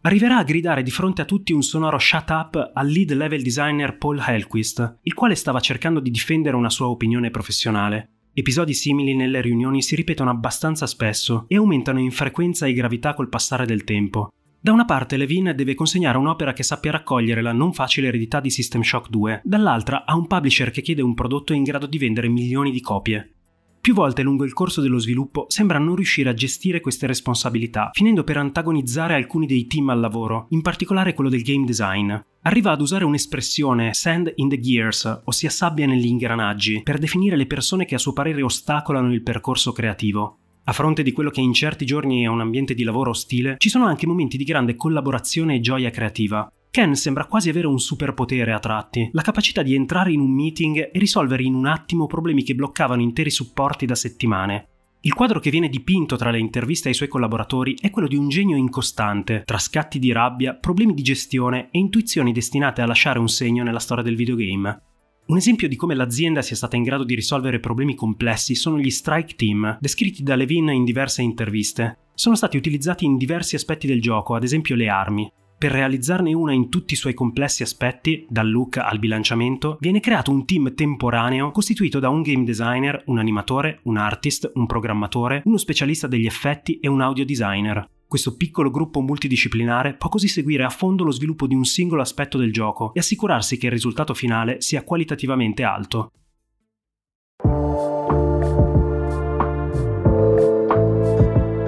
Arriverà 0.00 0.38
a 0.38 0.42
gridare 0.42 0.82
di 0.82 0.90
fronte 0.90 1.20
a 1.20 1.26
tutti 1.26 1.52
un 1.52 1.62
sonoro 1.62 1.98
shut 1.98 2.30
up 2.30 2.70
al 2.72 2.88
lead 2.88 3.12
level 3.12 3.42
designer 3.42 3.98
Paul 3.98 4.24
Helquist, 4.26 5.00
il 5.02 5.12
quale 5.12 5.34
stava 5.34 5.60
cercando 5.60 6.00
di 6.00 6.10
difendere 6.10 6.56
una 6.56 6.70
sua 6.70 6.88
opinione 6.88 7.30
professionale. 7.30 8.08
Episodi 8.32 8.72
simili 8.72 9.14
nelle 9.14 9.42
riunioni 9.42 9.82
si 9.82 9.96
ripetono 9.96 10.30
abbastanza 10.30 10.86
spesso 10.86 11.44
e 11.46 11.56
aumentano 11.56 12.00
in 12.00 12.10
frequenza 12.10 12.64
e 12.64 12.72
gravità 12.72 13.12
col 13.12 13.28
passare 13.28 13.66
del 13.66 13.84
tempo. 13.84 14.30
Da 14.66 14.72
una 14.72 14.84
parte 14.84 15.16
Levin 15.16 15.52
deve 15.54 15.76
consegnare 15.76 16.18
un'opera 16.18 16.52
che 16.52 16.64
sappia 16.64 16.90
raccogliere 16.90 17.40
la 17.40 17.52
non 17.52 17.72
facile 17.72 18.08
eredità 18.08 18.40
di 18.40 18.50
System 18.50 18.82
Shock 18.82 19.10
2, 19.10 19.42
dall'altra 19.44 20.04
ha 20.04 20.16
un 20.16 20.26
publisher 20.26 20.72
che 20.72 20.82
chiede 20.82 21.02
un 21.02 21.14
prodotto 21.14 21.52
in 21.52 21.62
grado 21.62 21.86
di 21.86 21.98
vendere 21.98 22.26
milioni 22.26 22.72
di 22.72 22.80
copie. 22.80 23.34
Più 23.80 23.94
volte 23.94 24.22
lungo 24.22 24.42
il 24.42 24.52
corso 24.54 24.80
dello 24.80 24.98
sviluppo 24.98 25.44
sembra 25.46 25.78
non 25.78 25.94
riuscire 25.94 26.30
a 26.30 26.34
gestire 26.34 26.80
queste 26.80 27.06
responsabilità, 27.06 27.90
finendo 27.92 28.24
per 28.24 28.38
antagonizzare 28.38 29.14
alcuni 29.14 29.46
dei 29.46 29.68
team 29.68 29.90
al 29.90 30.00
lavoro, 30.00 30.48
in 30.48 30.62
particolare 30.62 31.14
quello 31.14 31.30
del 31.30 31.42
game 31.42 31.64
design. 31.64 32.12
Arriva 32.42 32.72
ad 32.72 32.80
usare 32.80 33.04
un'espressione 33.04 33.94
sand 33.94 34.32
in 34.34 34.48
the 34.48 34.58
gears, 34.58 35.22
ossia 35.26 35.48
sabbia 35.48 35.86
negli 35.86 36.06
ingranaggi, 36.06 36.82
per 36.82 36.98
definire 36.98 37.36
le 37.36 37.46
persone 37.46 37.84
che 37.84 37.94
a 37.94 37.98
suo 37.98 38.12
parere 38.12 38.42
ostacolano 38.42 39.12
il 39.12 39.22
percorso 39.22 39.70
creativo. 39.70 40.38
A 40.68 40.72
fronte 40.72 41.04
di 41.04 41.12
quello 41.12 41.30
che 41.30 41.40
in 41.40 41.52
certi 41.52 41.84
giorni 41.84 42.24
è 42.24 42.26
un 42.26 42.40
ambiente 42.40 42.74
di 42.74 42.82
lavoro 42.82 43.10
ostile, 43.10 43.54
ci 43.58 43.68
sono 43.68 43.86
anche 43.86 44.04
momenti 44.04 44.36
di 44.36 44.42
grande 44.42 44.74
collaborazione 44.74 45.54
e 45.54 45.60
gioia 45.60 45.90
creativa. 45.90 46.50
Ken 46.72 46.96
sembra 46.96 47.26
quasi 47.26 47.48
avere 47.48 47.68
un 47.68 47.78
superpotere 47.78 48.52
a 48.52 48.58
tratti, 48.58 49.08
la 49.12 49.22
capacità 49.22 49.62
di 49.62 49.76
entrare 49.76 50.10
in 50.10 50.18
un 50.18 50.34
meeting 50.34 50.76
e 50.76 50.90
risolvere 50.94 51.44
in 51.44 51.54
un 51.54 51.66
attimo 51.66 52.06
problemi 52.06 52.42
che 52.42 52.56
bloccavano 52.56 53.00
interi 53.00 53.30
supporti 53.30 53.86
da 53.86 53.94
settimane. 53.94 54.66
Il 55.02 55.14
quadro 55.14 55.38
che 55.38 55.50
viene 55.50 55.68
dipinto 55.68 56.16
tra 56.16 56.32
le 56.32 56.40
interviste 56.40 56.88
ai 56.88 56.94
suoi 56.94 57.06
collaboratori 57.06 57.76
è 57.80 57.90
quello 57.90 58.08
di 58.08 58.16
un 58.16 58.28
genio 58.28 58.56
incostante, 58.56 59.44
tra 59.44 59.58
scatti 59.58 60.00
di 60.00 60.10
rabbia, 60.10 60.54
problemi 60.54 60.94
di 60.94 61.02
gestione 61.02 61.68
e 61.70 61.78
intuizioni 61.78 62.32
destinate 62.32 62.82
a 62.82 62.86
lasciare 62.86 63.20
un 63.20 63.28
segno 63.28 63.62
nella 63.62 63.78
storia 63.78 64.02
del 64.02 64.16
videogame. 64.16 64.80
Un 65.28 65.36
esempio 65.36 65.66
di 65.66 65.74
come 65.74 65.96
l'azienda 65.96 66.40
sia 66.40 66.54
stata 66.54 66.76
in 66.76 66.84
grado 66.84 67.02
di 67.02 67.16
risolvere 67.16 67.58
problemi 67.58 67.96
complessi 67.96 68.54
sono 68.54 68.78
gli 68.78 68.90
strike 68.90 69.34
team, 69.34 69.76
descritti 69.80 70.22
da 70.22 70.36
Levin 70.36 70.68
in 70.68 70.84
diverse 70.84 71.20
interviste. 71.20 71.98
Sono 72.14 72.36
stati 72.36 72.56
utilizzati 72.56 73.04
in 73.04 73.16
diversi 73.16 73.56
aspetti 73.56 73.88
del 73.88 74.00
gioco, 74.00 74.36
ad 74.36 74.44
esempio 74.44 74.76
le 74.76 74.88
armi. 74.88 75.28
Per 75.58 75.72
realizzarne 75.72 76.32
una 76.32 76.52
in 76.52 76.68
tutti 76.68 76.94
i 76.94 76.96
suoi 76.96 77.12
complessi 77.12 77.64
aspetti, 77.64 78.24
dal 78.28 78.48
look 78.48 78.76
al 78.76 79.00
bilanciamento, 79.00 79.78
viene 79.80 79.98
creato 79.98 80.30
un 80.30 80.44
team 80.44 80.72
temporaneo 80.74 81.50
costituito 81.50 81.98
da 81.98 82.08
un 82.08 82.22
game 82.22 82.44
designer, 82.44 83.02
un 83.06 83.18
animatore, 83.18 83.80
un 83.84 83.96
artist, 83.96 84.48
un 84.54 84.66
programmatore, 84.66 85.42
uno 85.44 85.56
specialista 85.56 86.06
degli 86.06 86.26
effetti 86.26 86.78
e 86.78 86.86
un 86.86 87.00
audio 87.00 87.24
designer. 87.24 87.84
Questo 88.08 88.36
piccolo 88.36 88.70
gruppo 88.70 89.00
multidisciplinare 89.00 89.94
può 89.94 90.08
così 90.08 90.28
seguire 90.28 90.62
a 90.62 90.70
fondo 90.70 91.02
lo 91.02 91.10
sviluppo 91.10 91.48
di 91.48 91.56
un 91.56 91.64
singolo 91.64 92.02
aspetto 92.02 92.38
del 92.38 92.52
gioco 92.52 92.94
e 92.94 93.00
assicurarsi 93.00 93.56
che 93.56 93.66
il 93.66 93.72
risultato 93.72 94.14
finale 94.14 94.60
sia 94.60 94.84
qualitativamente 94.84 95.64
alto. 95.64 96.12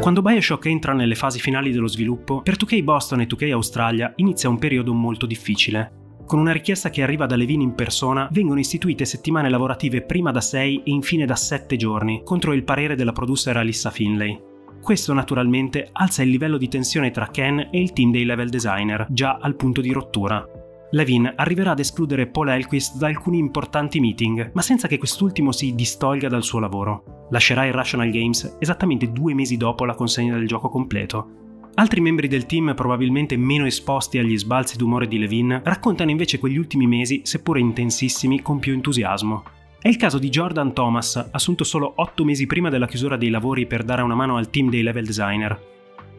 Quando 0.00 0.22
Bioshock 0.22 0.66
entra 0.66 0.92
nelle 0.92 1.16
fasi 1.16 1.40
finali 1.40 1.72
dello 1.72 1.88
sviluppo, 1.88 2.40
per 2.40 2.56
2K 2.56 2.82
Boston 2.84 3.20
e 3.20 3.26
2K 3.26 3.50
Australia 3.50 4.12
inizia 4.16 4.48
un 4.48 4.58
periodo 4.58 4.94
molto 4.94 5.26
difficile. 5.26 6.14
Con 6.24 6.38
una 6.38 6.52
richiesta 6.52 6.88
che 6.88 7.02
arriva 7.02 7.26
da 7.26 7.36
Levine 7.36 7.64
in 7.64 7.74
persona, 7.74 8.28
vengono 8.30 8.60
istituite 8.60 9.04
settimane 9.04 9.50
lavorative 9.50 10.02
prima 10.02 10.30
da 10.30 10.40
6 10.40 10.82
e 10.84 10.90
infine 10.92 11.26
da 11.26 11.36
7 11.36 11.76
giorni, 11.76 12.22
contro 12.22 12.52
il 12.52 12.64
parere 12.64 12.94
della 12.94 13.12
producer 13.12 13.56
Alissa 13.56 13.90
Finlay. 13.90 14.47
Questo 14.80 15.12
naturalmente 15.12 15.88
alza 15.92 16.22
il 16.22 16.30
livello 16.30 16.56
di 16.56 16.68
tensione 16.68 17.10
tra 17.10 17.28
Ken 17.28 17.68
e 17.70 17.80
il 17.80 17.92
team 17.92 18.10
dei 18.10 18.24
level 18.24 18.48
designer, 18.48 19.06
già 19.10 19.38
al 19.40 19.54
punto 19.56 19.80
di 19.80 19.92
rottura. 19.92 20.44
Levin 20.92 21.30
arriverà 21.36 21.72
ad 21.72 21.80
escludere 21.80 22.28
Paul 22.28 22.48
Elquist 22.48 22.96
da 22.96 23.08
alcuni 23.08 23.38
importanti 23.38 24.00
meeting, 24.00 24.52
ma 24.54 24.62
senza 24.62 24.88
che 24.88 24.96
quest'ultimo 24.96 25.52
si 25.52 25.74
distolga 25.74 26.28
dal 26.28 26.42
suo 26.42 26.60
lavoro. 26.60 27.26
Lascerà 27.30 27.66
Irrational 27.66 28.10
Games 28.10 28.56
esattamente 28.58 29.12
due 29.12 29.34
mesi 29.34 29.58
dopo 29.58 29.84
la 29.84 29.94
consegna 29.94 30.34
del 30.34 30.46
gioco 30.46 30.70
completo. 30.70 31.46
Altri 31.74 32.00
membri 32.00 32.26
del 32.26 32.46
team, 32.46 32.72
probabilmente 32.74 33.36
meno 33.36 33.66
esposti 33.66 34.18
agli 34.18 34.36
sbalzi 34.38 34.78
d'umore 34.78 35.06
di 35.06 35.18
Levin, 35.18 35.60
raccontano 35.62 36.10
invece 36.10 36.38
quegli 36.38 36.56
ultimi 36.56 36.86
mesi, 36.86 37.20
seppure 37.24 37.60
intensissimi, 37.60 38.40
con 38.40 38.58
più 38.58 38.72
entusiasmo. 38.72 39.44
È 39.80 39.86
il 39.86 39.96
caso 39.96 40.18
di 40.18 40.28
Jordan 40.28 40.74
Thomas, 40.74 41.28
assunto 41.30 41.62
solo 41.62 41.92
otto 41.98 42.24
mesi 42.24 42.46
prima 42.46 42.68
della 42.68 42.88
chiusura 42.88 43.16
dei 43.16 43.30
lavori 43.30 43.64
per 43.64 43.84
dare 43.84 44.02
una 44.02 44.16
mano 44.16 44.36
al 44.36 44.50
team 44.50 44.70
dei 44.70 44.82
level 44.82 45.04
designer. 45.04 45.76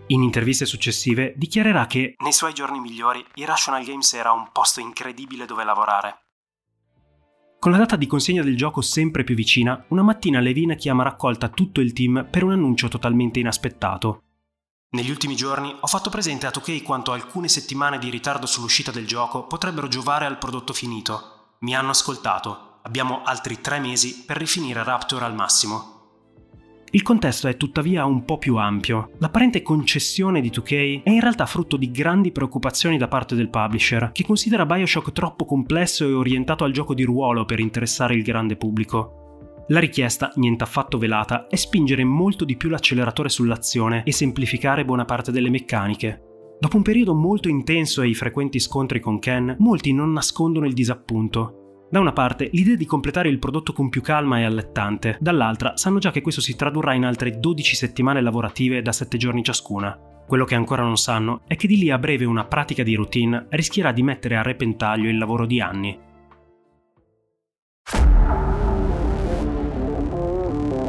In 0.07 0.23
interviste 0.23 0.65
successive 0.65 1.33
dichiarerà 1.35 1.85
che 1.85 2.15
nei 2.19 2.31
suoi 2.31 2.53
giorni 2.53 2.79
migliori 2.79 3.23
Irrational 3.35 3.83
Games 3.83 4.13
era 4.13 4.31
un 4.31 4.47
posto 4.53 4.79
incredibile 4.79 5.45
dove 5.45 5.65
lavorare. 5.65 6.19
Con 7.59 7.71
la 7.71 7.77
data 7.77 7.97
di 7.97 8.07
consegna 8.07 8.43
del 8.43 8.55
gioco 8.55 8.79
sempre 8.79 9.25
più 9.25 9.35
vicina, 9.35 9.83
una 9.89 10.03
mattina 10.03 10.39
Levine 10.39 10.77
chiama 10.77 11.03
raccolta 11.03 11.49
tutto 11.49 11.81
il 11.81 11.91
team 11.91 12.27
per 12.31 12.45
un 12.45 12.53
annuncio 12.53 12.87
totalmente 12.87 13.39
inaspettato. 13.39 14.23
Negli 14.91 15.09
ultimi 15.09 15.35
giorni 15.35 15.75
ho 15.77 15.87
fatto 15.87 16.09
presente 16.09 16.45
a 16.47 16.51
2K 16.51 16.81
quanto 16.81 17.11
alcune 17.11 17.49
settimane 17.49 17.99
di 17.99 18.09
ritardo 18.09 18.45
sull'uscita 18.45 18.91
del 18.91 19.05
gioco 19.05 19.47
potrebbero 19.47 19.89
giovare 19.89 20.25
al 20.25 20.37
prodotto 20.37 20.71
finito. 20.71 21.57
Mi 21.59 21.75
hanno 21.75 21.89
ascoltato. 21.89 22.68
Abbiamo 22.83 23.21
altri 23.23 23.59
tre 23.61 23.79
mesi 23.79 24.23
per 24.25 24.37
rifinire 24.37 24.83
Raptor 24.83 25.23
al 25.23 25.35
massimo. 25.35 25.97
Il 26.91 27.03
contesto 27.03 27.47
è 27.47 27.55
tuttavia 27.55 28.05
un 28.05 28.25
po' 28.25 28.39
più 28.39 28.55
ampio. 28.55 29.11
L'apparente 29.19 29.61
concessione 29.61 30.41
di 30.41 30.49
2K 30.49 31.03
è 31.03 31.09
in 31.11 31.19
realtà 31.19 31.45
frutto 31.45 31.77
di 31.77 31.91
grandi 31.91 32.31
preoccupazioni 32.31 32.97
da 32.97 33.07
parte 33.07 33.35
del 33.35 33.49
publisher, 33.49 34.11
che 34.11 34.25
considera 34.25 34.65
Bioshock 34.65 35.11
troppo 35.11 35.45
complesso 35.45 36.03
e 36.03 36.13
orientato 36.13 36.63
al 36.63 36.71
gioco 36.71 36.95
di 36.95 37.03
ruolo 37.03 37.45
per 37.45 37.59
interessare 37.59 38.15
il 38.15 38.23
grande 38.23 38.55
pubblico. 38.55 39.65
La 39.67 39.79
richiesta, 39.79 40.31
niente 40.35 40.63
affatto 40.63 40.97
velata, 40.97 41.45
è 41.47 41.55
spingere 41.55 42.03
molto 42.03 42.43
di 42.43 42.57
più 42.57 42.69
l'acceleratore 42.69 43.29
sull'azione 43.29 44.01
e 44.03 44.11
semplificare 44.11 44.83
buona 44.83 45.05
parte 45.05 45.31
delle 45.31 45.51
meccaniche. 45.51 46.23
Dopo 46.59 46.75
un 46.75 46.81
periodo 46.81 47.13
molto 47.13 47.49
intenso 47.49 48.01
e 48.01 48.07
i 48.07 48.15
frequenti 48.15 48.59
scontri 48.59 48.99
con 48.99 49.19
Ken, 49.19 49.55
molti 49.59 49.93
non 49.93 50.11
nascondono 50.11 50.65
il 50.65 50.73
disappunto. 50.73 51.58
Da 51.91 51.99
una 51.99 52.13
parte 52.13 52.49
l'idea 52.52 52.75
di 52.75 52.86
completare 52.86 53.30
il 53.30 53.39
prodotto 53.39 53.73
con 53.73 53.89
più 53.89 54.04
calma 54.04 54.38
è 54.38 54.43
allettante, 54.43 55.17
dall'altra 55.19 55.75
sanno 55.75 55.97
già 55.97 56.12
che 56.12 56.21
questo 56.21 56.39
si 56.39 56.56
tradurrà 56.56 56.93
in 56.93 57.04
altre 57.04 57.39
12 57.39 57.75
settimane 57.75 58.21
lavorative 58.21 58.84
da 58.84 58.91
7 58.91 59.17
giorni 59.17 59.43
ciascuna. 59.43 59.99
Quello 60.28 60.45
che 60.45 60.54
ancora 60.54 60.84
non 60.84 60.97
sanno 60.97 61.41
è 61.47 61.56
che 61.56 61.65
di 61.65 61.80
lì 61.80 61.89
a 61.89 61.97
breve 61.97 62.25
una 62.25 62.45
pratica 62.45 62.84
di 62.84 62.93
routine 62.93 63.47
rischierà 63.49 63.91
di 63.91 64.04
mettere 64.04 64.36
a 64.36 64.43
repentaglio 64.43 65.10
il 65.10 65.17
lavoro 65.17 65.47
di 65.47 65.60
anni. 65.60 65.99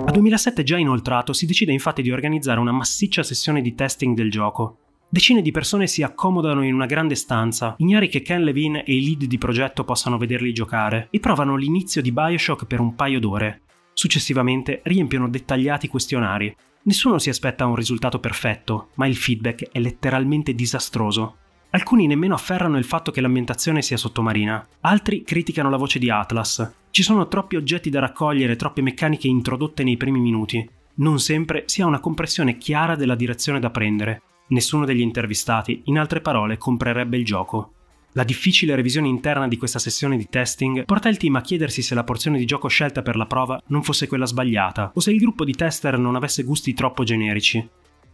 A 0.05 0.13
2007 0.13 0.63
già 0.63 0.77
inoltrato 0.77 1.33
si 1.33 1.47
decide 1.47 1.73
infatti 1.73 2.03
di 2.03 2.11
organizzare 2.11 2.61
una 2.61 2.73
massiccia 2.73 3.23
sessione 3.23 3.63
di 3.63 3.75
testing 3.75 4.15
del 4.15 4.31
gioco, 4.31 4.80
Decine 5.12 5.42
di 5.42 5.51
persone 5.51 5.88
si 5.88 6.05
accomodano 6.05 6.64
in 6.64 6.73
una 6.73 6.87
grande 6.87 7.16
stanza, 7.16 7.75
ignari 7.79 8.07
che 8.09 8.23
Ken 8.23 8.44
Levine 8.44 8.85
e 8.85 8.94
i 8.94 9.03
lead 9.03 9.25
di 9.25 9.38
progetto 9.38 9.83
possano 9.83 10.18
vederli 10.18 10.53
giocare, 10.53 11.09
e 11.11 11.18
provano 11.18 11.57
l'inizio 11.57 12.01
di 12.01 12.12
Bioshock 12.12 12.64
per 12.64 12.79
un 12.79 12.94
paio 12.94 13.18
d'ore. 13.18 13.62
Successivamente 13.92 14.83
riempiono 14.85 15.29
dettagliati 15.29 15.88
questionari. 15.88 16.55
Nessuno 16.85 17.18
si 17.18 17.29
aspetta 17.29 17.66
un 17.66 17.75
risultato 17.75 18.20
perfetto, 18.20 18.90
ma 18.94 19.09
il 19.09 19.16
feedback 19.16 19.70
è 19.73 19.81
letteralmente 19.81 20.55
disastroso. 20.55 21.38
Alcuni 21.70 22.07
nemmeno 22.07 22.35
afferrano 22.35 22.79
il 22.79 22.85
fatto 22.85 23.11
che 23.11 23.20
l'ambientazione 23.20 23.83
sia 23.83 23.96
sottomarina, 23.96 24.64
altri 24.83 25.25
criticano 25.25 25.70
la 25.70 25.77
voce 25.77 25.99
di 25.99 26.09
Atlas. 26.09 26.73
Ci 26.88 27.03
sono 27.03 27.27
troppi 27.27 27.57
oggetti 27.57 27.90
da 27.90 27.99
raccogliere, 27.99 28.55
troppe 28.55 28.81
meccaniche 28.81 29.27
introdotte 29.27 29.83
nei 29.83 29.96
primi 29.96 30.20
minuti. 30.20 30.64
Non 30.94 31.18
sempre 31.18 31.64
si 31.66 31.83
ha 31.83 31.87
una 31.87 31.99
compressione 31.99 32.59
chiara 32.59 32.94
della 32.94 33.16
direzione 33.16 33.59
da 33.59 33.70
prendere, 33.70 34.23
Nessuno 34.51 34.85
degli 34.85 35.01
intervistati, 35.01 35.83
in 35.85 35.99
altre 35.99 36.21
parole, 36.21 36.59
comprerebbe 36.59 37.17
il 37.17 37.25
gioco. 37.25 37.73
La 38.15 38.25
difficile 38.25 38.75
revisione 38.75 39.07
interna 39.07 39.47
di 39.47 39.57
questa 39.57 39.79
sessione 39.79 40.17
di 40.17 40.27
testing 40.29 40.85
porta 40.85 41.09
il 41.09 41.17
team 41.17 41.37
a 41.37 41.41
chiedersi 41.41 41.81
se 41.83 41.95
la 41.95 42.03
porzione 42.03 42.39
di 42.39 42.45
gioco 42.45 42.67
scelta 42.67 43.03
per 43.03 43.15
la 43.15 43.27
prova 43.27 43.63
non 43.69 43.85
fosse 43.85 44.09
quella 44.09 44.27
sbagliata 44.27 44.91
o 44.93 44.99
se 44.99 45.13
il 45.13 45.21
gruppo 45.21 45.45
di 45.45 45.53
tester 45.53 45.97
non 45.97 46.17
avesse 46.17 46.43
gusti 46.43 46.75
troppo 46.75 47.05
generici. 47.05 47.65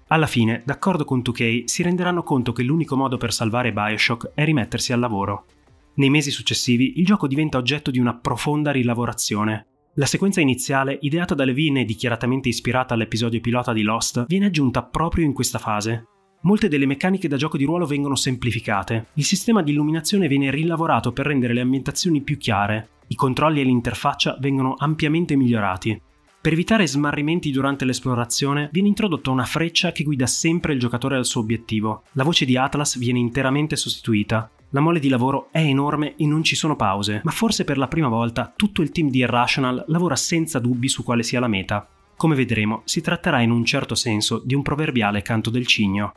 Alla 0.08 0.26
fine, 0.26 0.60
d'accordo 0.66 1.06
con 1.06 1.20
2K, 1.20 1.64
si 1.64 1.82
renderanno 1.82 2.22
conto 2.22 2.52
che 2.52 2.62
l'unico 2.62 2.94
modo 2.94 3.16
per 3.16 3.32
salvare 3.32 3.72
Bioshock 3.72 4.32
è 4.34 4.44
rimettersi 4.44 4.92
al 4.92 5.00
lavoro. 5.00 5.46
Nei 5.94 6.10
mesi 6.10 6.30
successivi 6.30 6.98
il 6.98 7.06
gioco 7.06 7.26
diventa 7.26 7.56
oggetto 7.56 7.90
di 7.90 7.98
una 7.98 8.14
profonda 8.14 8.72
rilavorazione. 8.72 9.66
La 9.94 10.04
sequenza 10.04 10.42
iniziale, 10.42 10.98
ideata 11.00 11.34
da 11.34 11.46
Levine 11.46 11.80
e 11.80 11.84
dichiaratamente 11.86 12.50
ispirata 12.50 12.92
all'episodio 12.92 13.40
pilota 13.40 13.72
di 13.72 13.80
Lost, 13.80 14.26
viene 14.26 14.44
aggiunta 14.44 14.82
proprio 14.82 15.24
in 15.24 15.32
questa 15.32 15.58
fase. 15.58 16.08
Molte 16.46 16.68
delle 16.68 16.86
meccaniche 16.86 17.26
da 17.26 17.36
gioco 17.36 17.56
di 17.56 17.64
ruolo 17.64 17.86
vengono 17.86 18.14
semplificate. 18.14 19.06
Il 19.14 19.24
sistema 19.24 19.64
di 19.64 19.72
illuminazione 19.72 20.28
viene 20.28 20.52
rilavorato 20.52 21.10
per 21.10 21.26
rendere 21.26 21.52
le 21.52 21.60
ambientazioni 21.60 22.20
più 22.20 22.38
chiare. 22.38 22.88
I 23.08 23.16
controlli 23.16 23.60
e 23.60 23.64
l'interfaccia 23.64 24.36
vengono 24.38 24.76
ampiamente 24.78 25.34
migliorati. 25.34 26.00
Per 26.40 26.52
evitare 26.52 26.86
smarrimenti 26.86 27.50
durante 27.50 27.84
l'esplorazione 27.84 28.68
viene 28.70 28.86
introdotta 28.86 29.32
una 29.32 29.42
freccia 29.42 29.90
che 29.90 30.04
guida 30.04 30.28
sempre 30.28 30.72
il 30.72 30.78
giocatore 30.78 31.16
al 31.16 31.24
suo 31.24 31.40
obiettivo. 31.40 32.04
La 32.12 32.22
voce 32.22 32.44
di 32.44 32.56
Atlas 32.56 32.96
viene 32.96 33.18
interamente 33.18 33.74
sostituita. 33.74 34.48
La 34.70 34.80
mole 34.80 35.00
di 35.00 35.08
lavoro 35.08 35.48
è 35.50 35.58
enorme 35.58 36.14
e 36.14 36.26
non 36.26 36.44
ci 36.44 36.54
sono 36.54 36.76
pause, 36.76 37.22
ma 37.24 37.32
forse 37.32 37.64
per 37.64 37.76
la 37.76 37.88
prima 37.88 38.06
volta 38.06 38.52
tutto 38.54 38.82
il 38.82 38.92
team 38.92 39.10
di 39.10 39.18
Irrational 39.18 39.84
lavora 39.88 40.14
senza 40.14 40.60
dubbi 40.60 40.86
su 40.86 41.02
quale 41.02 41.24
sia 41.24 41.40
la 41.40 41.48
meta. 41.48 41.88
Come 42.16 42.36
vedremo, 42.36 42.82
si 42.84 43.00
tratterà 43.00 43.40
in 43.40 43.50
un 43.50 43.64
certo 43.64 43.96
senso 43.96 44.40
di 44.44 44.54
un 44.54 44.62
proverbiale 44.62 45.22
canto 45.22 45.50
del 45.50 45.66
cigno. 45.66 46.12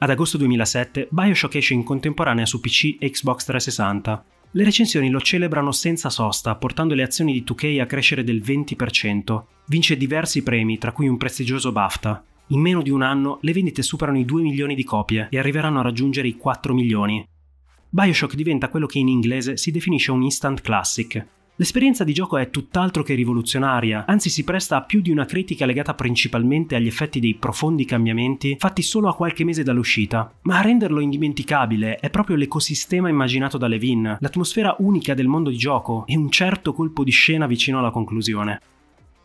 Ad 0.00 0.10
agosto 0.10 0.36
2007 0.38 1.08
Bioshock 1.10 1.56
esce 1.56 1.74
in 1.74 1.82
contemporanea 1.82 2.46
su 2.46 2.60
PC 2.60 2.98
e 3.00 3.10
Xbox 3.10 3.44
360. 3.46 4.24
Le 4.52 4.64
recensioni 4.64 5.10
lo 5.10 5.20
celebrano 5.20 5.72
senza 5.72 6.08
sosta, 6.08 6.54
portando 6.54 6.94
le 6.94 7.02
azioni 7.02 7.32
di 7.32 7.42
2K 7.42 7.80
a 7.80 7.86
crescere 7.86 8.22
del 8.22 8.40
20%. 8.40 9.42
Vince 9.66 9.96
diversi 9.96 10.44
premi, 10.44 10.78
tra 10.78 10.92
cui 10.92 11.08
un 11.08 11.16
prestigioso 11.16 11.72
BAFTA. 11.72 12.24
In 12.50 12.60
meno 12.60 12.80
di 12.80 12.90
un 12.90 13.02
anno 13.02 13.38
le 13.42 13.52
vendite 13.52 13.82
superano 13.82 14.18
i 14.18 14.24
2 14.24 14.40
milioni 14.40 14.76
di 14.76 14.84
copie 14.84 15.26
e 15.30 15.38
arriveranno 15.38 15.80
a 15.80 15.82
raggiungere 15.82 16.28
i 16.28 16.36
4 16.36 16.72
milioni. 16.72 17.26
Bioshock 17.90 18.36
diventa 18.36 18.68
quello 18.68 18.86
che 18.86 19.00
in 19.00 19.08
inglese 19.08 19.56
si 19.56 19.72
definisce 19.72 20.12
un 20.12 20.22
instant 20.22 20.60
classic, 20.60 21.26
L'esperienza 21.60 22.04
di 22.04 22.12
gioco 22.12 22.36
è 22.36 22.50
tutt'altro 22.50 23.02
che 23.02 23.16
rivoluzionaria, 23.16 24.04
anzi 24.06 24.30
si 24.30 24.44
presta 24.44 24.76
a 24.76 24.82
più 24.82 25.00
di 25.00 25.10
una 25.10 25.24
critica 25.24 25.66
legata 25.66 25.92
principalmente 25.92 26.76
agli 26.76 26.86
effetti 26.86 27.18
dei 27.18 27.34
profondi 27.34 27.84
cambiamenti 27.84 28.54
fatti 28.60 28.80
solo 28.80 29.08
a 29.08 29.16
qualche 29.16 29.42
mese 29.42 29.64
dall'uscita. 29.64 30.32
Ma 30.42 30.58
a 30.58 30.62
renderlo 30.62 31.00
indimenticabile 31.00 31.96
è 31.96 32.10
proprio 32.10 32.36
l'ecosistema 32.36 33.08
immaginato 33.08 33.58
da 33.58 33.66
Levin, 33.66 34.18
l'atmosfera 34.20 34.76
unica 34.78 35.14
del 35.14 35.26
mondo 35.26 35.50
di 35.50 35.56
gioco 35.56 36.04
e 36.06 36.16
un 36.16 36.30
certo 36.30 36.72
colpo 36.72 37.02
di 37.02 37.10
scena 37.10 37.48
vicino 37.48 37.80
alla 37.80 37.90
conclusione. 37.90 38.60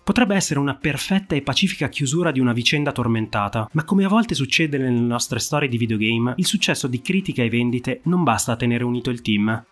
Potrebbe 0.03 0.33
essere 0.33 0.59
una 0.59 0.73
perfetta 0.73 1.35
e 1.35 1.43
pacifica 1.43 1.87
chiusura 1.87 2.31
di 2.31 2.39
una 2.39 2.51
vicenda 2.51 2.91
tormentata, 2.91 3.69
ma 3.73 3.83
come 3.83 4.05
a 4.05 4.09
volte 4.09 4.33
succede 4.33 4.79
nelle 4.79 4.99
nostre 4.99 5.37
storie 5.37 5.69
di 5.69 5.77
videogame, 5.77 6.33
il 6.37 6.47
successo 6.47 6.87
di 6.87 6.99
critica 6.99 7.43
e 7.43 7.49
vendite 7.49 8.01
non 8.05 8.23
basta 8.23 8.53
a 8.53 8.55
tenere 8.55 8.83
unito 8.83 9.11
il 9.11 9.21
team. 9.21 9.65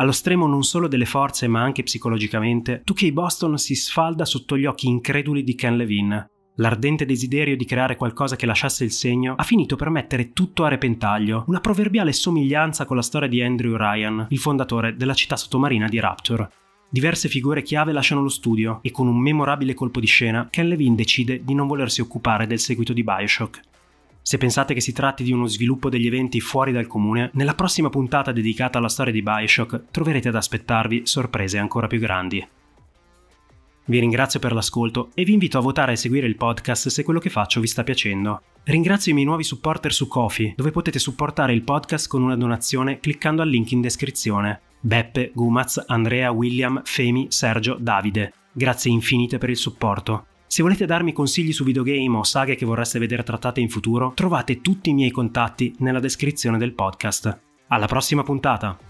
Allo 0.00 0.12
stremo 0.12 0.46
non 0.46 0.62
solo 0.62 0.88
delle 0.88 1.04
forze 1.04 1.46
ma 1.46 1.60
anche 1.60 1.82
psicologicamente, 1.82 2.82
2K 2.90 3.12
Boston 3.12 3.58
si 3.58 3.74
sfalda 3.74 4.24
sotto 4.24 4.56
gli 4.56 4.64
occhi 4.64 4.86
increduli 4.86 5.44
di 5.44 5.54
Ken 5.54 5.76
Levine. 5.76 6.30
L'ardente 6.56 7.04
desiderio 7.04 7.54
di 7.54 7.66
creare 7.66 7.96
qualcosa 7.96 8.34
che 8.34 8.46
lasciasse 8.46 8.82
il 8.82 8.92
segno 8.92 9.34
ha 9.36 9.42
finito 9.42 9.76
per 9.76 9.90
mettere 9.90 10.32
tutto 10.32 10.64
a 10.64 10.68
repentaglio, 10.68 11.44
una 11.48 11.60
proverbiale 11.60 12.14
somiglianza 12.14 12.86
con 12.86 12.96
la 12.96 13.02
storia 13.02 13.28
di 13.28 13.42
Andrew 13.42 13.76
Ryan, 13.76 14.26
il 14.30 14.38
fondatore 14.38 14.96
della 14.96 15.12
città 15.12 15.36
sottomarina 15.36 15.86
di 15.86 16.00
Rapture. 16.00 16.50
Diverse 16.88 17.28
figure 17.28 17.60
chiave 17.60 17.92
lasciano 17.92 18.22
lo 18.22 18.28
studio 18.28 18.78
e 18.80 18.90
con 18.90 19.06
un 19.06 19.20
memorabile 19.20 19.74
colpo 19.74 20.00
di 20.00 20.06
scena 20.06 20.48
Ken 20.48 20.66
Levine 20.66 20.96
decide 20.96 21.44
di 21.44 21.52
non 21.52 21.66
volersi 21.66 22.00
occupare 22.00 22.46
del 22.46 22.58
seguito 22.58 22.94
di 22.94 23.04
Bioshock. 23.04 23.60
Se 24.30 24.38
pensate 24.38 24.74
che 24.74 24.80
si 24.80 24.92
tratti 24.92 25.24
di 25.24 25.32
uno 25.32 25.48
sviluppo 25.48 25.88
degli 25.88 26.06
eventi 26.06 26.38
fuori 26.38 26.70
dal 26.70 26.86
comune, 26.86 27.30
nella 27.32 27.56
prossima 27.56 27.88
puntata 27.88 28.30
dedicata 28.30 28.78
alla 28.78 28.88
storia 28.88 29.12
di 29.12 29.22
Bioshock 29.22 29.86
troverete 29.90 30.28
ad 30.28 30.36
aspettarvi 30.36 31.04
sorprese 31.04 31.58
ancora 31.58 31.88
più 31.88 31.98
grandi. 31.98 32.46
Vi 33.86 33.98
ringrazio 33.98 34.38
per 34.38 34.52
l'ascolto 34.52 35.10
e 35.14 35.24
vi 35.24 35.32
invito 35.32 35.58
a 35.58 35.62
votare 35.62 35.90
e 35.90 35.96
seguire 35.96 36.28
il 36.28 36.36
podcast 36.36 36.90
se 36.90 37.02
quello 37.02 37.18
che 37.18 37.28
faccio 37.28 37.58
vi 37.58 37.66
sta 37.66 37.82
piacendo. 37.82 38.42
Ringrazio 38.62 39.10
i 39.10 39.14
miei 39.14 39.26
nuovi 39.26 39.42
supporter 39.42 39.92
su 39.92 40.06
Kofi, 40.06 40.52
dove 40.56 40.70
potete 40.70 41.00
supportare 41.00 41.52
il 41.52 41.62
podcast 41.62 42.06
con 42.06 42.22
una 42.22 42.36
donazione 42.36 43.00
cliccando 43.00 43.42
al 43.42 43.48
link 43.48 43.72
in 43.72 43.80
descrizione. 43.80 44.60
Beppe, 44.78 45.32
Gumaz, 45.34 45.82
Andrea, 45.88 46.30
William, 46.30 46.82
Femi, 46.84 47.26
Sergio, 47.30 47.78
Davide. 47.80 48.32
Grazie 48.52 48.92
infinite 48.92 49.38
per 49.38 49.50
il 49.50 49.56
supporto. 49.56 50.26
Se 50.52 50.64
volete 50.64 50.84
darmi 50.84 51.12
consigli 51.12 51.52
su 51.52 51.62
videogame 51.62 52.16
o 52.16 52.24
saghe 52.24 52.56
che 52.56 52.64
vorreste 52.64 52.98
vedere 52.98 53.22
trattate 53.22 53.60
in 53.60 53.68
futuro, 53.68 54.10
trovate 54.16 54.60
tutti 54.60 54.90
i 54.90 54.94
miei 54.94 55.12
contatti 55.12 55.72
nella 55.78 56.00
descrizione 56.00 56.58
del 56.58 56.74
podcast. 56.74 57.40
Alla 57.68 57.86
prossima 57.86 58.24
puntata! 58.24 58.89